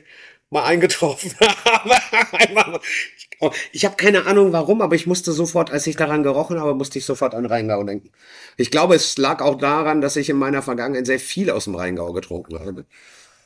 [0.49, 2.81] mal eingetroffen habe.
[3.17, 3.29] Ich
[3.71, 6.99] ich habe keine Ahnung warum, aber ich musste sofort, als ich daran gerochen habe, musste
[6.99, 8.11] ich sofort an Rheingau denken.
[8.57, 11.75] Ich glaube, es lag auch daran, dass ich in meiner Vergangenheit sehr viel aus dem
[11.75, 12.85] Rheingau getrunken habe.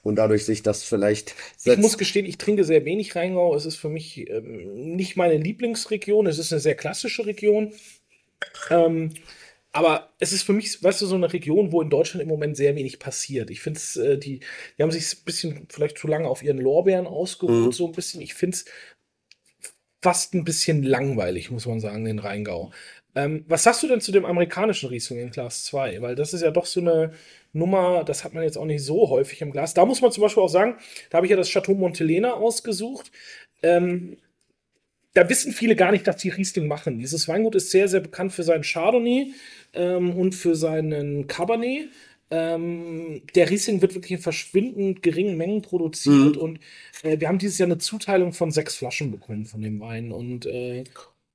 [0.01, 1.79] Und dadurch sich das vielleicht Ich setzt.
[1.79, 3.55] muss gestehen, ich trinke sehr wenig Rheingau.
[3.55, 6.27] Es ist für mich ähm, nicht meine Lieblingsregion.
[6.27, 7.71] Es ist eine sehr klassische Region.
[8.69, 9.13] Ähm,
[9.73, 12.55] aber es ist für mich, weißt du, so eine Region, wo in Deutschland im Moment
[12.55, 13.49] sehr wenig passiert.
[13.49, 14.39] Ich finde es, äh, die,
[14.77, 18.21] die haben sich ein bisschen vielleicht zu lange auf ihren Lorbeeren ausgeruht, so ein bisschen.
[18.21, 18.65] Ich finde es
[20.01, 22.71] fast ein bisschen langweilig, muss man sagen, den Rheingau.
[23.15, 26.01] Ähm, was sagst du denn zu dem amerikanischen Riesling in Glas 2?
[26.01, 27.13] Weil das ist ja doch so eine
[27.51, 29.73] Nummer, das hat man jetzt auch nicht so häufig im Glas.
[29.73, 30.77] Da muss man zum Beispiel auch sagen,
[31.09, 33.11] da habe ich ja das Chateau Montelena ausgesucht.
[33.63, 34.17] Ähm,
[35.13, 36.99] da wissen viele gar nicht, dass die Riesling machen.
[36.99, 39.33] Dieses Weingut ist sehr, sehr bekannt für seinen Chardonnay
[39.73, 41.89] ähm, und für seinen Cabernet.
[42.31, 46.59] Ähm, der Riesling wird wirklich in verschwindend geringen Mengen produziert und
[47.03, 50.47] äh, wir haben dieses Jahr eine Zuteilung von sechs Flaschen bekommen von dem Wein und
[50.47, 50.83] äh,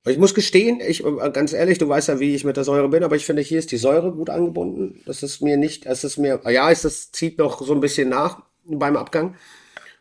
[0.05, 2.89] Ich muss gestehen, ich, äh, ganz ehrlich, du weißt ja, wie ich mit der Säure
[2.89, 5.01] bin, aber ich finde, hier ist die Säure gut angebunden.
[5.05, 8.09] Das ist mir nicht, es ist mir, ja, es ist, zieht noch so ein bisschen
[8.09, 9.35] nach beim Abgang.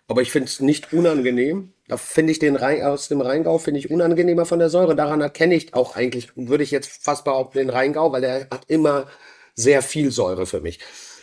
[0.09, 1.73] Aber ich finde es nicht unangenehm.
[1.89, 4.95] Da finde ich den Rhein, aus dem Rheingau finde ich unangenehmer von der Säure.
[4.95, 8.65] Daran erkenne ich auch eigentlich, würde ich jetzt fast behaupten, den Rheingau, weil der hat
[8.69, 9.07] immer
[9.55, 10.81] sehr viel Säure für mich.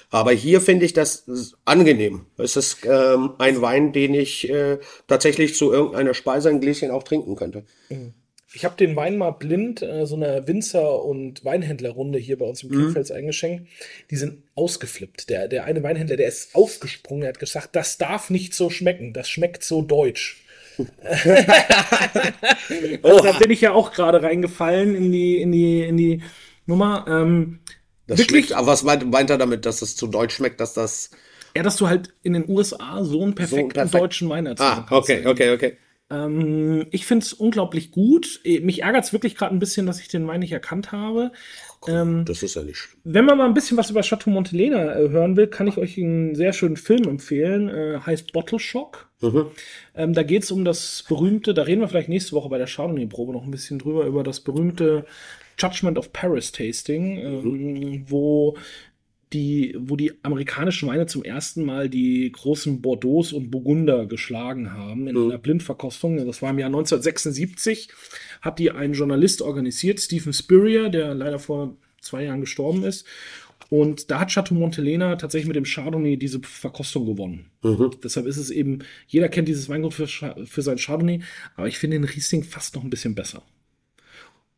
[0.10, 1.25] Aber hier finde ich das
[1.65, 2.25] angenehm.
[2.38, 7.04] Es ist ähm, ein Wein, den ich äh, tatsächlich zu irgendeiner Speise ein Gläschen auch
[7.04, 7.63] trinken könnte.
[8.54, 12.63] Ich habe den Wein mal blind, äh, so eine Winzer- und Weinhändlerrunde hier bei uns
[12.63, 13.67] im Kirchfels eingeschenkt.
[14.10, 15.30] Die sind ausgeflippt.
[15.30, 19.12] Der, der eine Weinhändler, der ist aufgesprungen, der hat gesagt, das darf nicht so schmecken,
[19.12, 20.44] das schmeckt so deutsch.
[23.03, 26.21] also, da bin ich ja auch gerade reingefallen in die, in die, in die
[26.65, 27.05] Nummer.
[27.07, 27.59] Ähm,
[28.07, 28.47] Das Wirklich?
[28.47, 31.11] schmeckt, aber was meint, meint er damit, dass es zu deutsch schmeckt, dass das.
[31.55, 34.85] ja, dass du halt in den USA so einen perfekten perfekt- deutschen Wein erzählen Ah,
[34.88, 34.91] kannst.
[35.09, 35.77] okay, okay, okay.
[36.11, 38.39] Ähm, ich finde es unglaublich gut.
[38.43, 41.31] Eh, Mich ärgert es wirklich gerade ein bisschen, dass ich den Wein nicht erkannt habe.
[41.88, 42.99] Ähm, Das ist ja nicht schlimm.
[43.05, 45.97] wenn man mal ein bisschen was über Chateau Montelena äh, hören will, kann ich euch
[45.97, 47.69] einen sehr schönen Film empfehlen.
[47.69, 49.09] Äh, heißt Bottle Shock.
[49.31, 49.45] Mhm.
[49.95, 52.67] Ähm, da geht es um das berühmte, da reden wir vielleicht nächste Woche bei der
[52.67, 55.05] Chardonnay-Probe noch ein bisschen drüber, über das berühmte
[55.57, 58.57] Judgment of Paris Tasting, ähm, wo
[59.33, 65.07] die, wo die amerikanischen Weine zum ersten Mal die großen Bordeaux und Burgunder geschlagen haben
[65.07, 66.25] in einer Blindverkostung.
[66.25, 67.89] Das war im Jahr 1976,
[68.41, 73.05] hat die ein Journalist organisiert, Stephen Spurrier, der leider vor zwei Jahren gestorben ist.
[73.70, 77.50] Und da hat Chateau Montelena tatsächlich mit dem Chardonnay diese Verkostung gewonnen.
[78.04, 81.22] Deshalb ist es eben, jeder kennt dieses Weingut für, für sein Chardonnay,
[81.56, 83.41] aber ich finde den Riesling fast noch ein bisschen besser.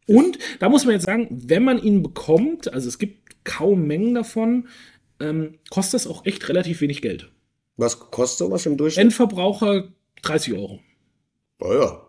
[0.07, 4.15] Und da muss man jetzt sagen, wenn man ihn bekommt, also es gibt kaum Mengen
[4.15, 4.67] davon,
[5.19, 7.29] ähm, kostet es auch echt relativ wenig Geld.
[7.77, 9.05] Was kostet sowas im Durchschnitt?
[9.05, 9.89] Endverbraucher
[10.23, 10.79] 30 Euro.
[11.59, 12.01] Oh ja,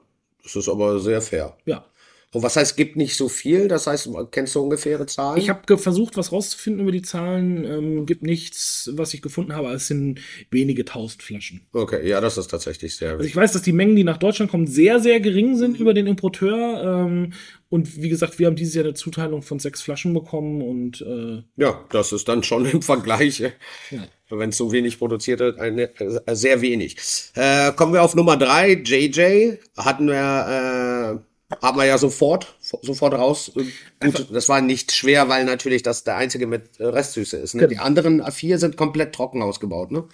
[0.42, 1.56] das ist aber sehr fair.
[1.64, 1.86] Ja.
[2.34, 3.68] Und was heißt, gibt nicht so viel?
[3.68, 5.38] Das heißt, kennst du ungefähre Zahlen?
[5.40, 7.64] Ich habe versucht, was rauszufinden über die Zahlen.
[7.64, 9.68] Ähm, gibt nichts, was ich gefunden habe.
[9.72, 11.62] Es sind wenige tausend Flaschen.
[11.72, 13.12] Okay, ja, das ist tatsächlich sehr.
[13.12, 15.94] Also ich weiß, dass die Mengen, die nach Deutschland kommen, sehr, sehr gering sind über
[15.94, 17.06] den Importeur.
[17.06, 17.32] Ähm,
[17.70, 21.42] und wie gesagt, wir haben dieses Jahr eine Zuteilung von sechs Flaschen bekommen und äh,
[21.56, 23.52] Ja, das ist dann schon im Vergleich, äh,
[23.90, 24.06] Ja.
[24.28, 26.96] wenn es so wenig produziert wird, eine, äh, sehr wenig.
[27.34, 29.54] Äh, kommen wir auf Nummer drei, JJ.
[29.78, 31.27] Hatten wir, äh,
[31.62, 33.52] haben wir ja sofort, sofort raus.
[33.54, 37.54] Gut, das war nicht schwer, weil natürlich das der einzige mit Restsüße ist.
[37.54, 37.62] Ne?
[37.62, 37.70] Genau.
[37.70, 39.90] Die anderen vier sind komplett trocken ausgebaut.
[39.90, 40.04] Ne?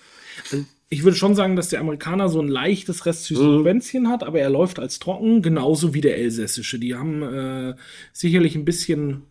[0.91, 4.79] ich würde schon sagen, dass der Amerikaner so ein leichtes Restsüßquenzchen hat, aber er läuft
[4.79, 6.79] als trocken, genauso wie der elsässische.
[6.79, 7.75] Die haben äh,
[8.13, 9.23] sicherlich ein bisschen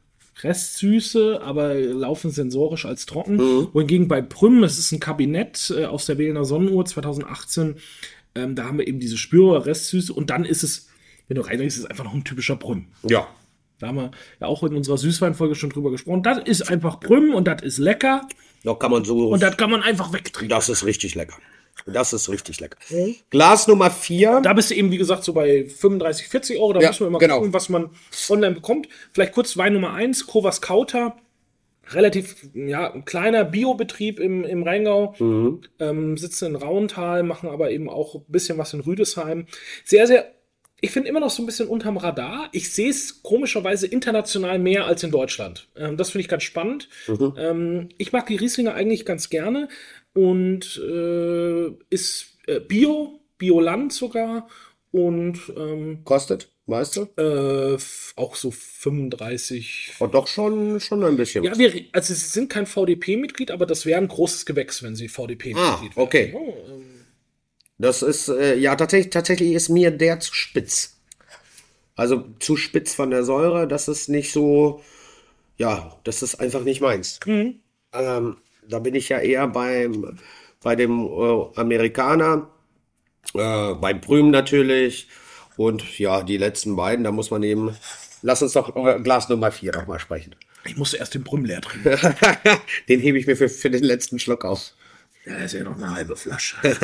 [0.41, 3.39] Restsüße, aber laufen sensorisch als trocken.
[3.71, 7.75] Wohingegen bei Prüm, es ist ein Kabinett äh, aus der Wählener Sonnenuhr 2018,
[8.35, 10.89] ähm, da haben wir eben diese spürbare Restsüße und dann ist es,
[11.27, 12.87] wenn du reinriechst, ist es einfach noch ein typischer Prüm.
[13.03, 13.27] Ja.
[13.79, 16.23] Da haben wir ja auch in unserer Süßweinfolge schon drüber gesprochen.
[16.23, 18.27] Das ist einfach Prüm und das ist lecker
[18.63, 19.29] Da kann man so.
[19.29, 20.49] und das kann man einfach wegtrinken.
[20.49, 21.35] das ist richtig lecker.
[21.87, 22.77] Das ist richtig lecker.
[23.31, 24.39] Glas Nummer vier.
[24.43, 26.73] Da bist du eben, wie gesagt, so bei 35, 40 Euro.
[26.73, 27.37] Da Ja, muss man immer genau.
[27.39, 27.89] gucken, was man
[28.29, 28.87] online bekommt.
[29.11, 31.17] Vielleicht kurz Wein Nummer 1, Kovas Kauter.
[31.89, 35.15] Relativ ja, ein kleiner Biobetrieb im, im Rheingau.
[35.19, 35.61] Mhm.
[35.79, 39.47] Ähm, sitzen in Rauental, machen aber eben auch ein bisschen was in Rüdesheim.
[39.83, 40.31] Sehr, sehr,
[40.83, 42.49] ich finde immer noch so ein bisschen unterm Radar.
[42.51, 45.69] Ich sehe es komischerweise international mehr als in Deutschland.
[45.77, 46.89] Ähm, das finde ich ganz spannend.
[47.07, 47.33] Mhm.
[47.37, 49.69] Ähm, ich mag die Rieslinge eigentlich ganz gerne
[50.13, 54.49] und äh, ist äh, Bio, Bioland sogar
[54.91, 57.01] und ähm, Kostet, weißt du?
[57.15, 57.77] äh,
[58.17, 59.93] auch so 35.
[59.99, 61.45] Oh, doch schon, schon ein bisschen.
[61.45, 65.07] Ja, wir, also sie sind kein VDP-Mitglied, aber das wäre ein großes Gewächs, wenn sie
[65.07, 65.91] VDP-Mitglied Ah, wären.
[65.95, 66.35] okay.
[67.83, 71.01] Das ist, äh, ja, tatsächlich, tatsächlich ist mir der zu spitz.
[71.97, 74.81] Also zu spitz von der Säure, das ist nicht so,
[75.57, 77.19] ja, das ist einfach nicht meins.
[77.25, 77.59] Mhm.
[77.91, 78.37] Ähm,
[78.69, 80.17] da bin ich ja eher beim,
[80.61, 82.49] bei dem äh, Amerikaner,
[83.33, 85.09] äh, beim Prüm natürlich.
[85.57, 87.75] Und ja, die letzten beiden, da muss man eben,
[88.21, 90.37] lass uns doch äh, Glas Nummer vier noch mal sprechen.
[90.63, 91.99] Ich musste erst den Brüm leer trinken.
[92.87, 94.71] Den hebe ich mir für, für den letzten Schluck auf.
[95.25, 96.55] Ja, ist ja noch eine halbe Flasche.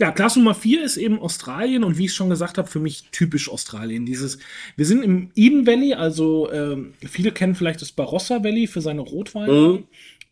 [0.00, 3.10] Ja, Glas Nummer 4 ist eben Australien und wie ich schon gesagt habe, für mich
[3.12, 4.04] typisch Australien.
[4.04, 4.38] Dieses,
[4.76, 9.02] wir sind im Eden Valley, also ähm, viele kennen vielleicht das Barossa Valley für seine
[9.02, 9.84] Rotweine.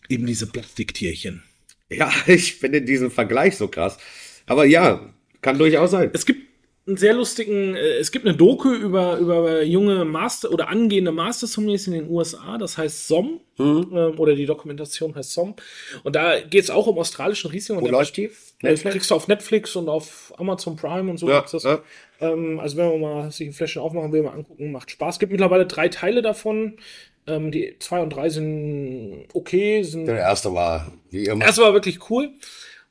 [0.08, 1.42] eben diese Plastiktierchen.
[1.88, 3.98] Ja, ich finde diesen Vergleich so krass.
[4.46, 6.10] Aber ja, kann durchaus sein.
[6.12, 6.46] Es gibt
[6.86, 11.46] einen sehr lustigen, äh, es gibt eine Doku über, über junge Master oder angehende Master
[11.46, 13.88] Sommeliers in den USA, das heißt SOM, mhm.
[13.92, 15.56] ähm, oder die Dokumentation heißt SOM.
[16.04, 17.80] Und da geht es auch um australischen Riesling.
[17.80, 18.30] Wo läuft die?
[18.62, 18.92] Netflix?
[18.92, 21.28] Kriegst du auf Netflix und auf Amazon Prime und so.
[21.28, 21.82] Ja, ja.
[22.20, 25.16] Ähm, also wenn man mal sich ein Fläschchen aufmachen will, mal angucken, macht Spaß.
[25.16, 26.78] Es gibt mittlerweile drei Teile davon.
[27.26, 29.82] Ähm, die zwei und drei sind okay.
[29.82, 31.40] Sind Der erste war wie immer.
[31.40, 32.30] Der erste war wirklich cool.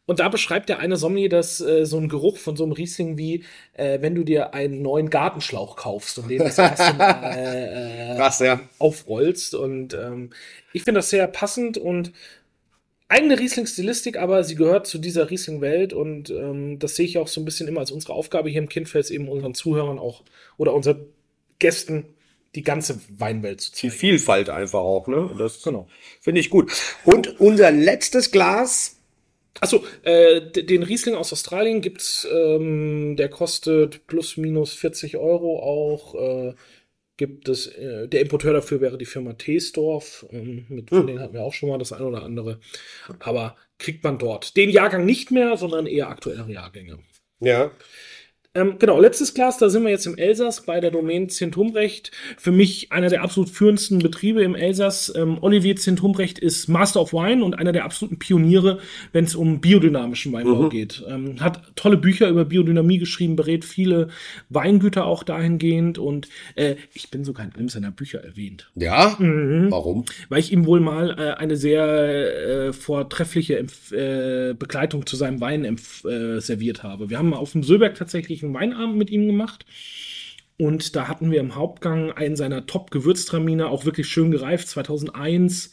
[0.05, 3.17] Und da beschreibt der eine Sommelier das äh, so ein Geruch von so einem Riesling
[3.17, 8.15] wie, äh, wenn du dir einen neuen Gartenschlauch kaufst und den das erste Mal äh,
[8.15, 8.59] Krass, ja.
[8.77, 9.55] aufrollst.
[9.55, 10.29] Und ähm,
[10.73, 12.11] ich finde das sehr passend und
[13.07, 17.41] eigene Riesling-Stilistik, aber sie gehört zu dieser Riesling-Welt und ähm, das sehe ich auch so
[17.41, 20.23] ein bisschen immer als unsere Aufgabe hier im Kindfels, eben unseren Zuhörern auch
[20.57, 21.05] oder unseren
[21.59, 22.05] Gästen
[22.55, 25.29] die ganze Weinwelt zu Die Vielfalt einfach auch, ne?
[25.37, 25.87] Das genau.
[26.21, 26.71] finde ich gut.
[27.03, 28.94] Und unser letztes Glas
[29.61, 36.15] Achso, äh, den Riesling aus Australien gibt's, ähm, der kostet plus minus 40 Euro auch.
[36.15, 36.55] Äh,
[37.17, 40.25] gibt es, äh, der Importeur dafür wäre die Firma Teesdorf.
[40.31, 41.07] Ähm, mit hm.
[41.07, 42.59] denen hatten wir auch schon mal das ein oder andere.
[43.19, 44.57] Aber kriegt man dort.
[44.57, 46.99] Den Jahrgang nicht mehr, sondern eher aktuellere Jahrgänge.
[47.39, 47.71] Ja.
[48.55, 52.11] Ähm, genau, letztes Glas, da sind wir jetzt im Elsass bei der Domain Zintumbrecht.
[52.37, 55.13] Für mich einer der absolut führendsten Betriebe im Elsass.
[55.15, 58.79] Ähm, Olivier Zintumbrecht ist Master of Wine und einer der absoluten Pioniere,
[59.11, 60.69] wenn es um biodynamischen Weinbau mhm.
[60.69, 61.03] geht.
[61.05, 64.07] Ähm, hat tolle Bücher über Biodynamie geschrieben, berät viele
[64.47, 68.71] Weingüter auch dahingehend und äh, ich bin sogar in einem seiner Bücher erwähnt.
[68.75, 69.17] Ja?
[69.19, 69.67] Mhm.
[69.69, 70.05] Warum?
[70.29, 75.65] Weil ich ihm wohl mal äh, eine sehr äh, vortreffliche äh, Begleitung zu seinem Wein
[75.65, 77.09] äh, serviert habe.
[77.09, 79.65] Wir haben auf dem Söberg tatsächlich einen Weinabend mit ihm gemacht.
[80.57, 85.71] Und da hatten wir im Hauptgang einen seiner Top-Gewürztraminer, auch wirklich schön gereift, 2001,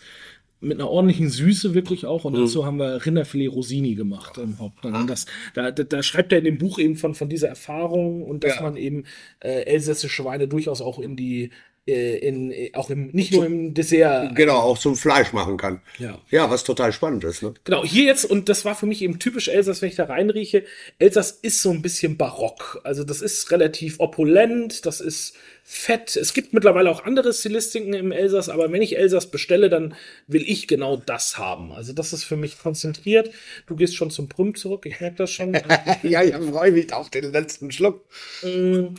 [0.62, 2.24] mit einer ordentlichen Süße wirklich auch.
[2.24, 2.42] Und mhm.
[2.42, 4.94] dazu haben wir Rinderfilet Rosini gemacht im Hauptgang.
[4.94, 8.44] Und das, da, da, schreibt er in dem Buch eben von, von dieser Erfahrung und
[8.44, 8.62] dass ja.
[8.62, 9.04] man eben
[9.40, 11.50] äh, elsässische Weine durchaus auch in die
[11.84, 14.36] in, äh, auch im, nicht nur im Dessert.
[14.36, 15.80] Genau, auch zum Fleisch machen kann.
[15.98, 16.18] Ja.
[16.30, 17.54] Ja, was total spannend ist, ne?
[17.64, 20.64] Genau, hier jetzt, und das war für mich eben typisch Elsass, wenn ich da reinrieche.
[21.00, 22.80] Elsass ist so ein bisschen barock.
[22.84, 26.14] Also das ist relativ opulent, das ist fett.
[26.14, 29.96] Es gibt mittlerweile auch andere Stilistiken im Elsass, aber wenn ich Elsass bestelle, dann
[30.28, 31.72] will ich genau das haben.
[31.72, 33.30] Also das ist für mich konzentriert.
[33.66, 35.54] Du gehst schon zum Prüm zurück, ich merke das schon.
[36.04, 38.04] ja, ich freue mich auf den letzten Schluck.
[38.42, 38.94] Mm,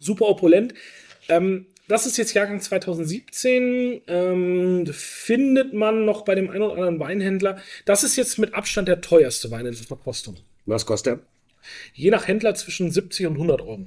[0.00, 0.74] super opulent.
[1.30, 4.02] Ähm, das ist jetzt Jahrgang 2017.
[4.06, 7.58] Ähm, findet man noch bei dem einen oder anderen Weinhändler.
[7.84, 10.36] Das ist jetzt mit Abstand der teuerste Wein in der Verkostung.
[10.66, 11.20] Was kostet er?
[11.94, 13.86] Je nach Händler zwischen 70 und 100 Euro.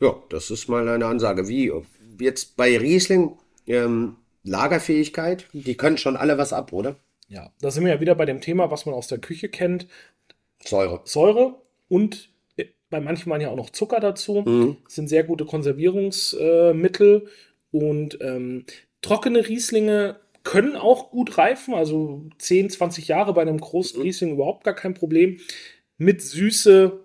[0.00, 1.48] Ja, das ist mal eine Ansage.
[1.48, 1.72] Wie
[2.18, 6.96] jetzt bei Riesling ähm, Lagerfähigkeit, die können schon alle was ab, oder?
[7.28, 9.86] Ja, da sind wir ja wieder bei dem Thema, was man aus der Küche kennt.
[10.64, 11.00] Säure.
[11.04, 12.31] Säure und
[12.92, 14.44] bei manchen waren ja auch noch Zucker dazu.
[14.46, 14.76] Mhm.
[14.84, 17.24] Das sind sehr gute Konservierungsmittel.
[17.24, 18.66] Äh, und ähm,
[19.00, 21.74] trockene Rieslinge können auch gut reifen.
[21.74, 24.04] Also 10, 20 Jahre bei einem großen mhm.
[24.04, 25.40] Riesling überhaupt gar kein Problem.
[25.96, 27.00] Mit Süße.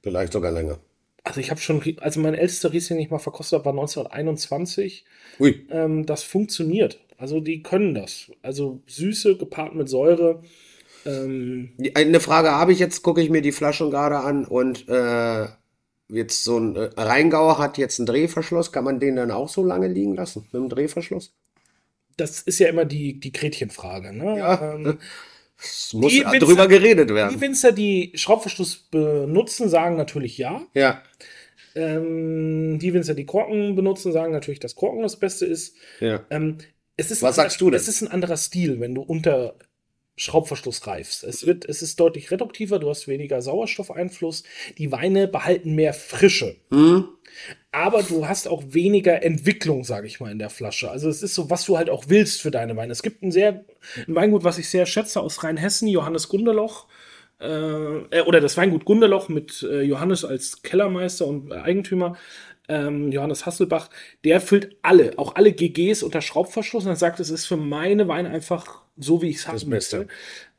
[0.00, 0.78] Vielleicht sogar länger.
[1.24, 5.04] Also ich habe schon, also mein ältester Riesling, den ich mal verkostet habe, war 1921.
[5.40, 5.66] Ui.
[5.70, 7.00] Ähm, das funktioniert.
[7.18, 8.30] Also die können das.
[8.42, 10.42] Also Süße gepaart mit Säure
[11.06, 15.46] ähm, Eine Frage habe ich jetzt, gucke ich mir die Flasche gerade an und äh,
[16.08, 18.72] jetzt so ein äh, Rheingauer hat jetzt einen Drehverschluss.
[18.72, 21.34] Kann man den dann auch so lange liegen lassen mit dem Drehverschluss?
[22.16, 24.12] Das ist ja immer die, die Gretchenfrage.
[24.12, 24.38] Ne?
[24.38, 24.74] Ja.
[24.74, 24.98] Ähm,
[25.58, 27.34] es muss Winzer, drüber geredet werden.
[27.34, 30.62] Die Winzer, die Schraubverschluss benutzen, sagen natürlich ja.
[30.74, 31.02] Ja.
[31.74, 35.76] Ähm, die Winzer, die Korken benutzen, sagen natürlich, dass Korken das Beste ist.
[36.00, 36.24] Ja.
[36.30, 36.58] Ähm,
[36.96, 37.80] es ist Was sagst du denn?
[37.80, 39.54] Es ist ein anderer Stil, wenn du unter
[40.16, 41.24] Schraubverschluss reifst.
[41.24, 44.44] Es, wird, es ist deutlich reduktiver, du hast weniger Sauerstoffeinfluss,
[44.78, 46.56] die Weine behalten mehr Frische.
[46.70, 47.08] Mhm.
[47.70, 50.90] Aber du hast auch weniger Entwicklung, sage ich mal, in der Flasche.
[50.90, 52.92] Also es ist so, was du halt auch willst für deine Weine.
[52.92, 53.64] Es gibt ein sehr,
[54.06, 56.86] ein Weingut, was ich sehr schätze aus Rheinhessen, Johannes Gunderloch.
[57.40, 62.18] Äh, äh oder das Weingut Gunderloch mit äh, Johannes als Kellermeister und Eigentümer.
[62.68, 63.88] Ähm, Johannes Hasselbach,
[64.24, 68.06] der füllt alle, auch alle GGs unter Schraubverschluss und er sagt, es ist für meine
[68.06, 70.08] Weine einfach so wie ich es haben möchte.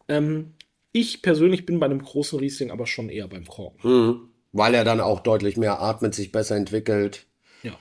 [0.07, 0.53] Ähm,
[0.91, 3.89] ich persönlich bin bei einem großen Riesling aber schon eher beim Korken.
[3.89, 4.29] Mhm.
[4.51, 7.25] Weil er dann auch deutlich mehr atmet, sich besser entwickelt.
[7.63, 7.77] Ja.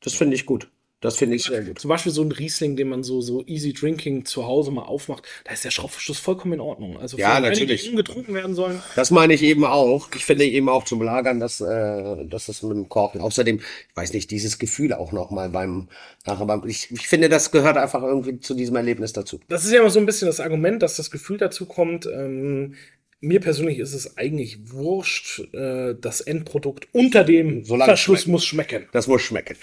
[0.00, 0.70] Das finde ich gut.
[1.04, 1.78] Das finde ich sehr gut.
[1.78, 5.24] Zum Beispiel so ein Riesling, den man so, so easy drinking zu Hause mal aufmacht,
[5.44, 6.98] da ist der Schraubverschluss vollkommen in Ordnung.
[6.98, 7.82] Also ja, natürlich.
[7.90, 8.80] die getrunken werden sollen.
[8.96, 10.08] Das meine ich eben auch.
[10.16, 13.20] Ich finde eben auch zum Lagern, dass, äh, dass das mit dem Korken.
[13.20, 15.88] Außerdem, ich weiß nicht, dieses Gefühl auch noch mal beim,
[16.24, 19.40] nachher beim ich, ich finde, das gehört einfach irgendwie zu diesem Erlebnis dazu.
[19.48, 22.76] Das ist ja immer so ein bisschen das Argument, dass das Gefühl dazu kommt, ähm,
[23.24, 25.40] mir persönlich ist es eigentlich wurscht.
[25.52, 28.32] Äh, das Endprodukt unter dem Solange Verschluss schmeckt.
[28.32, 28.88] muss schmecken.
[28.92, 29.56] Das muss schmecken.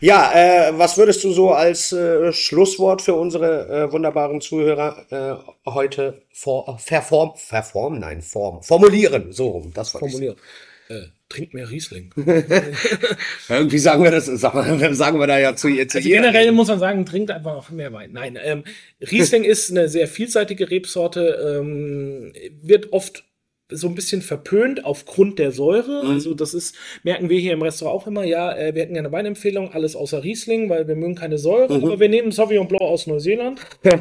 [0.00, 5.70] Ja, äh, was würdest du so als äh, Schlusswort für unsere äh, wunderbaren Zuhörer äh,
[5.70, 10.38] heute vor, verform, verform, nein, form, formulieren, so rum, das war Formuliert.
[11.30, 12.12] Äh, trink mehr Riesling.
[13.48, 15.88] Irgendwie sagen wir das, sagen wir, da ja zu ihr.
[15.88, 18.10] Zu Also generell muss man sagen, trinkt einfach noch mehr Wein.
[18.12, 18.64] Nein, ähm,
[19.00, 23.24] Riesling ist eine sehr vielseitige Rebsorte, ähm, wird oft
[23.72, 26.02] so ein bisschen verpönt aufgrund der Säure.
[26.04, 26.74] Also das ist,
[27.04, 29.94] merken wir hier im Restaurant auch immer, ja, äh, wir hätten ja eine Weinempfehlung, alles
[29.94, 33.60] außer Riesling, weil wir mögen keine Säure, aber wir nehmen Sauvignon Blanc aus Neuseeland.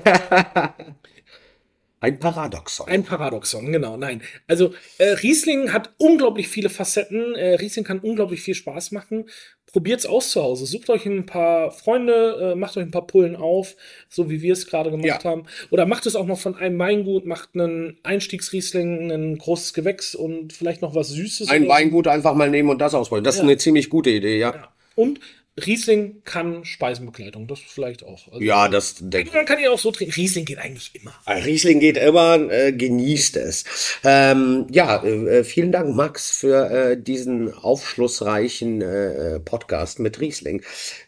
[2.02, 2.88] Ein Paradoxon.
[2.88, 4.22] Ein Paradoxon, genau, nein.
[4.48, 7.36] Also äh, Riesling hat unglaublich viele Facetten.
[7.36, 9.26] Äh, Riesling kann unglaublich viel Spaß machen.
[9.66, 10.66] Probiert's aus zu Hause.
[10.66, 13.76] Sucht euch ein paar Freunde, äh, macht euch ein paar Pullen auf,
[14.08, 15.24] so wie wir es gerade gemacht Ja.
[15.24, 15.44] haben.
[15.72, 20.54] Oder macht es auch noch von einem Weingut, macht einen Einstiegsriesling, ein großes Gewächs und
[20.54, 21.50] vielleicht noch was Süßes.
[21.50, 21.68] Ein.
[21.68, 23.26] Weingut einfach mal nehmen und das ausprobieren.
[23.26, 23.48] Das ist Ja.
[23.48, 24.52] eine ziemlich gute Idee, ja.
[24.56, 24.70] Ja.
[24.96, 25.20] Und
[25.66, 28.28] Riesling kann Speisenbegleitung, das vielleicht auch.
[28.32, 30.14] Also, Ja, das denke Man kann ja auch so trinken.
[30.14, 31.14] Riesling geht eigentlich immer.
[31.28, 33.66] Riesling geht immer, äh, genießt es.
[34.04, 40.62] Ähm, ja, äh, vielen Dank, Max, für äh, diesen aufschlussreichen äh, Podcast mit Riesling.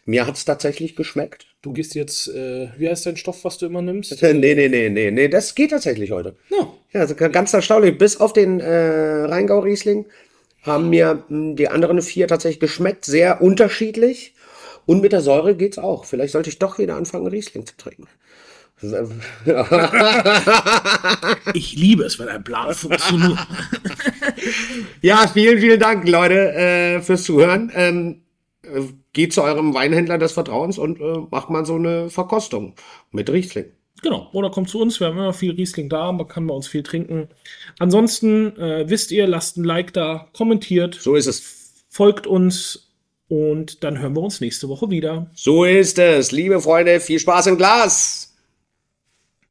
[0.04, 1.46] Mir hat's tatsächlich geschmeckt.
[1.62, 4.20] Du gehst jetzt, äh, wie heißt dein Stoff, was du immer nimmst?
[4.22, 6.36] nee, nee, nee, nee, nee, das geht tatsächlich heute.
[6.50, 6.72] Ja.
[6.92, 7.96] Ja, also ganz erstaunlich.
[7.96, 10.06] Bis auf den äh, Rheingau-Riesling
[10.62, 14.34] haben mir mh, die anderen vier tatsächlich geschmeckt, sehr unterschiedlich.
[14.86, 16.04] Und mit der Säure geht's auch.
[16.04, 18.06] Vielleicht sollte ich doch wieder anfangen, Riesling zu trinken.
[21.54, 23.38] Ich liebe es, wenn ein Plan funktioniert.
[25.02, 27.70] Ja, vielen, vielen Dank, Leute, äh, fürs Zuhören.
[27.74, 28.22] Ähm,
[28.62, 28.80] äh,
[29.12, 32.74] geht zu eurem Weinhändler des Vertrauens und äh, macht mal so eine Verkostung
[33.10, 33.66] mit Riesling.
[34.02, 36.66] Genau, oder kommt zu uns, wir haben immer viel Riesling da, man kann bei uns
[36.66, 37.28] viel trinken.
[37.78, 41.84] Ansonsten äh, wisst ihr, lasst ein Like da, kommentiert, So ist es.
[41.88, 42.91] folgt uns
[43.32, 45.26] und dann hören wir uns nächste Woche wieder.
[45.34, 46.32] So ist es.
[46.32, 48.21] Liebe Freunde, viel Spaß im Glas.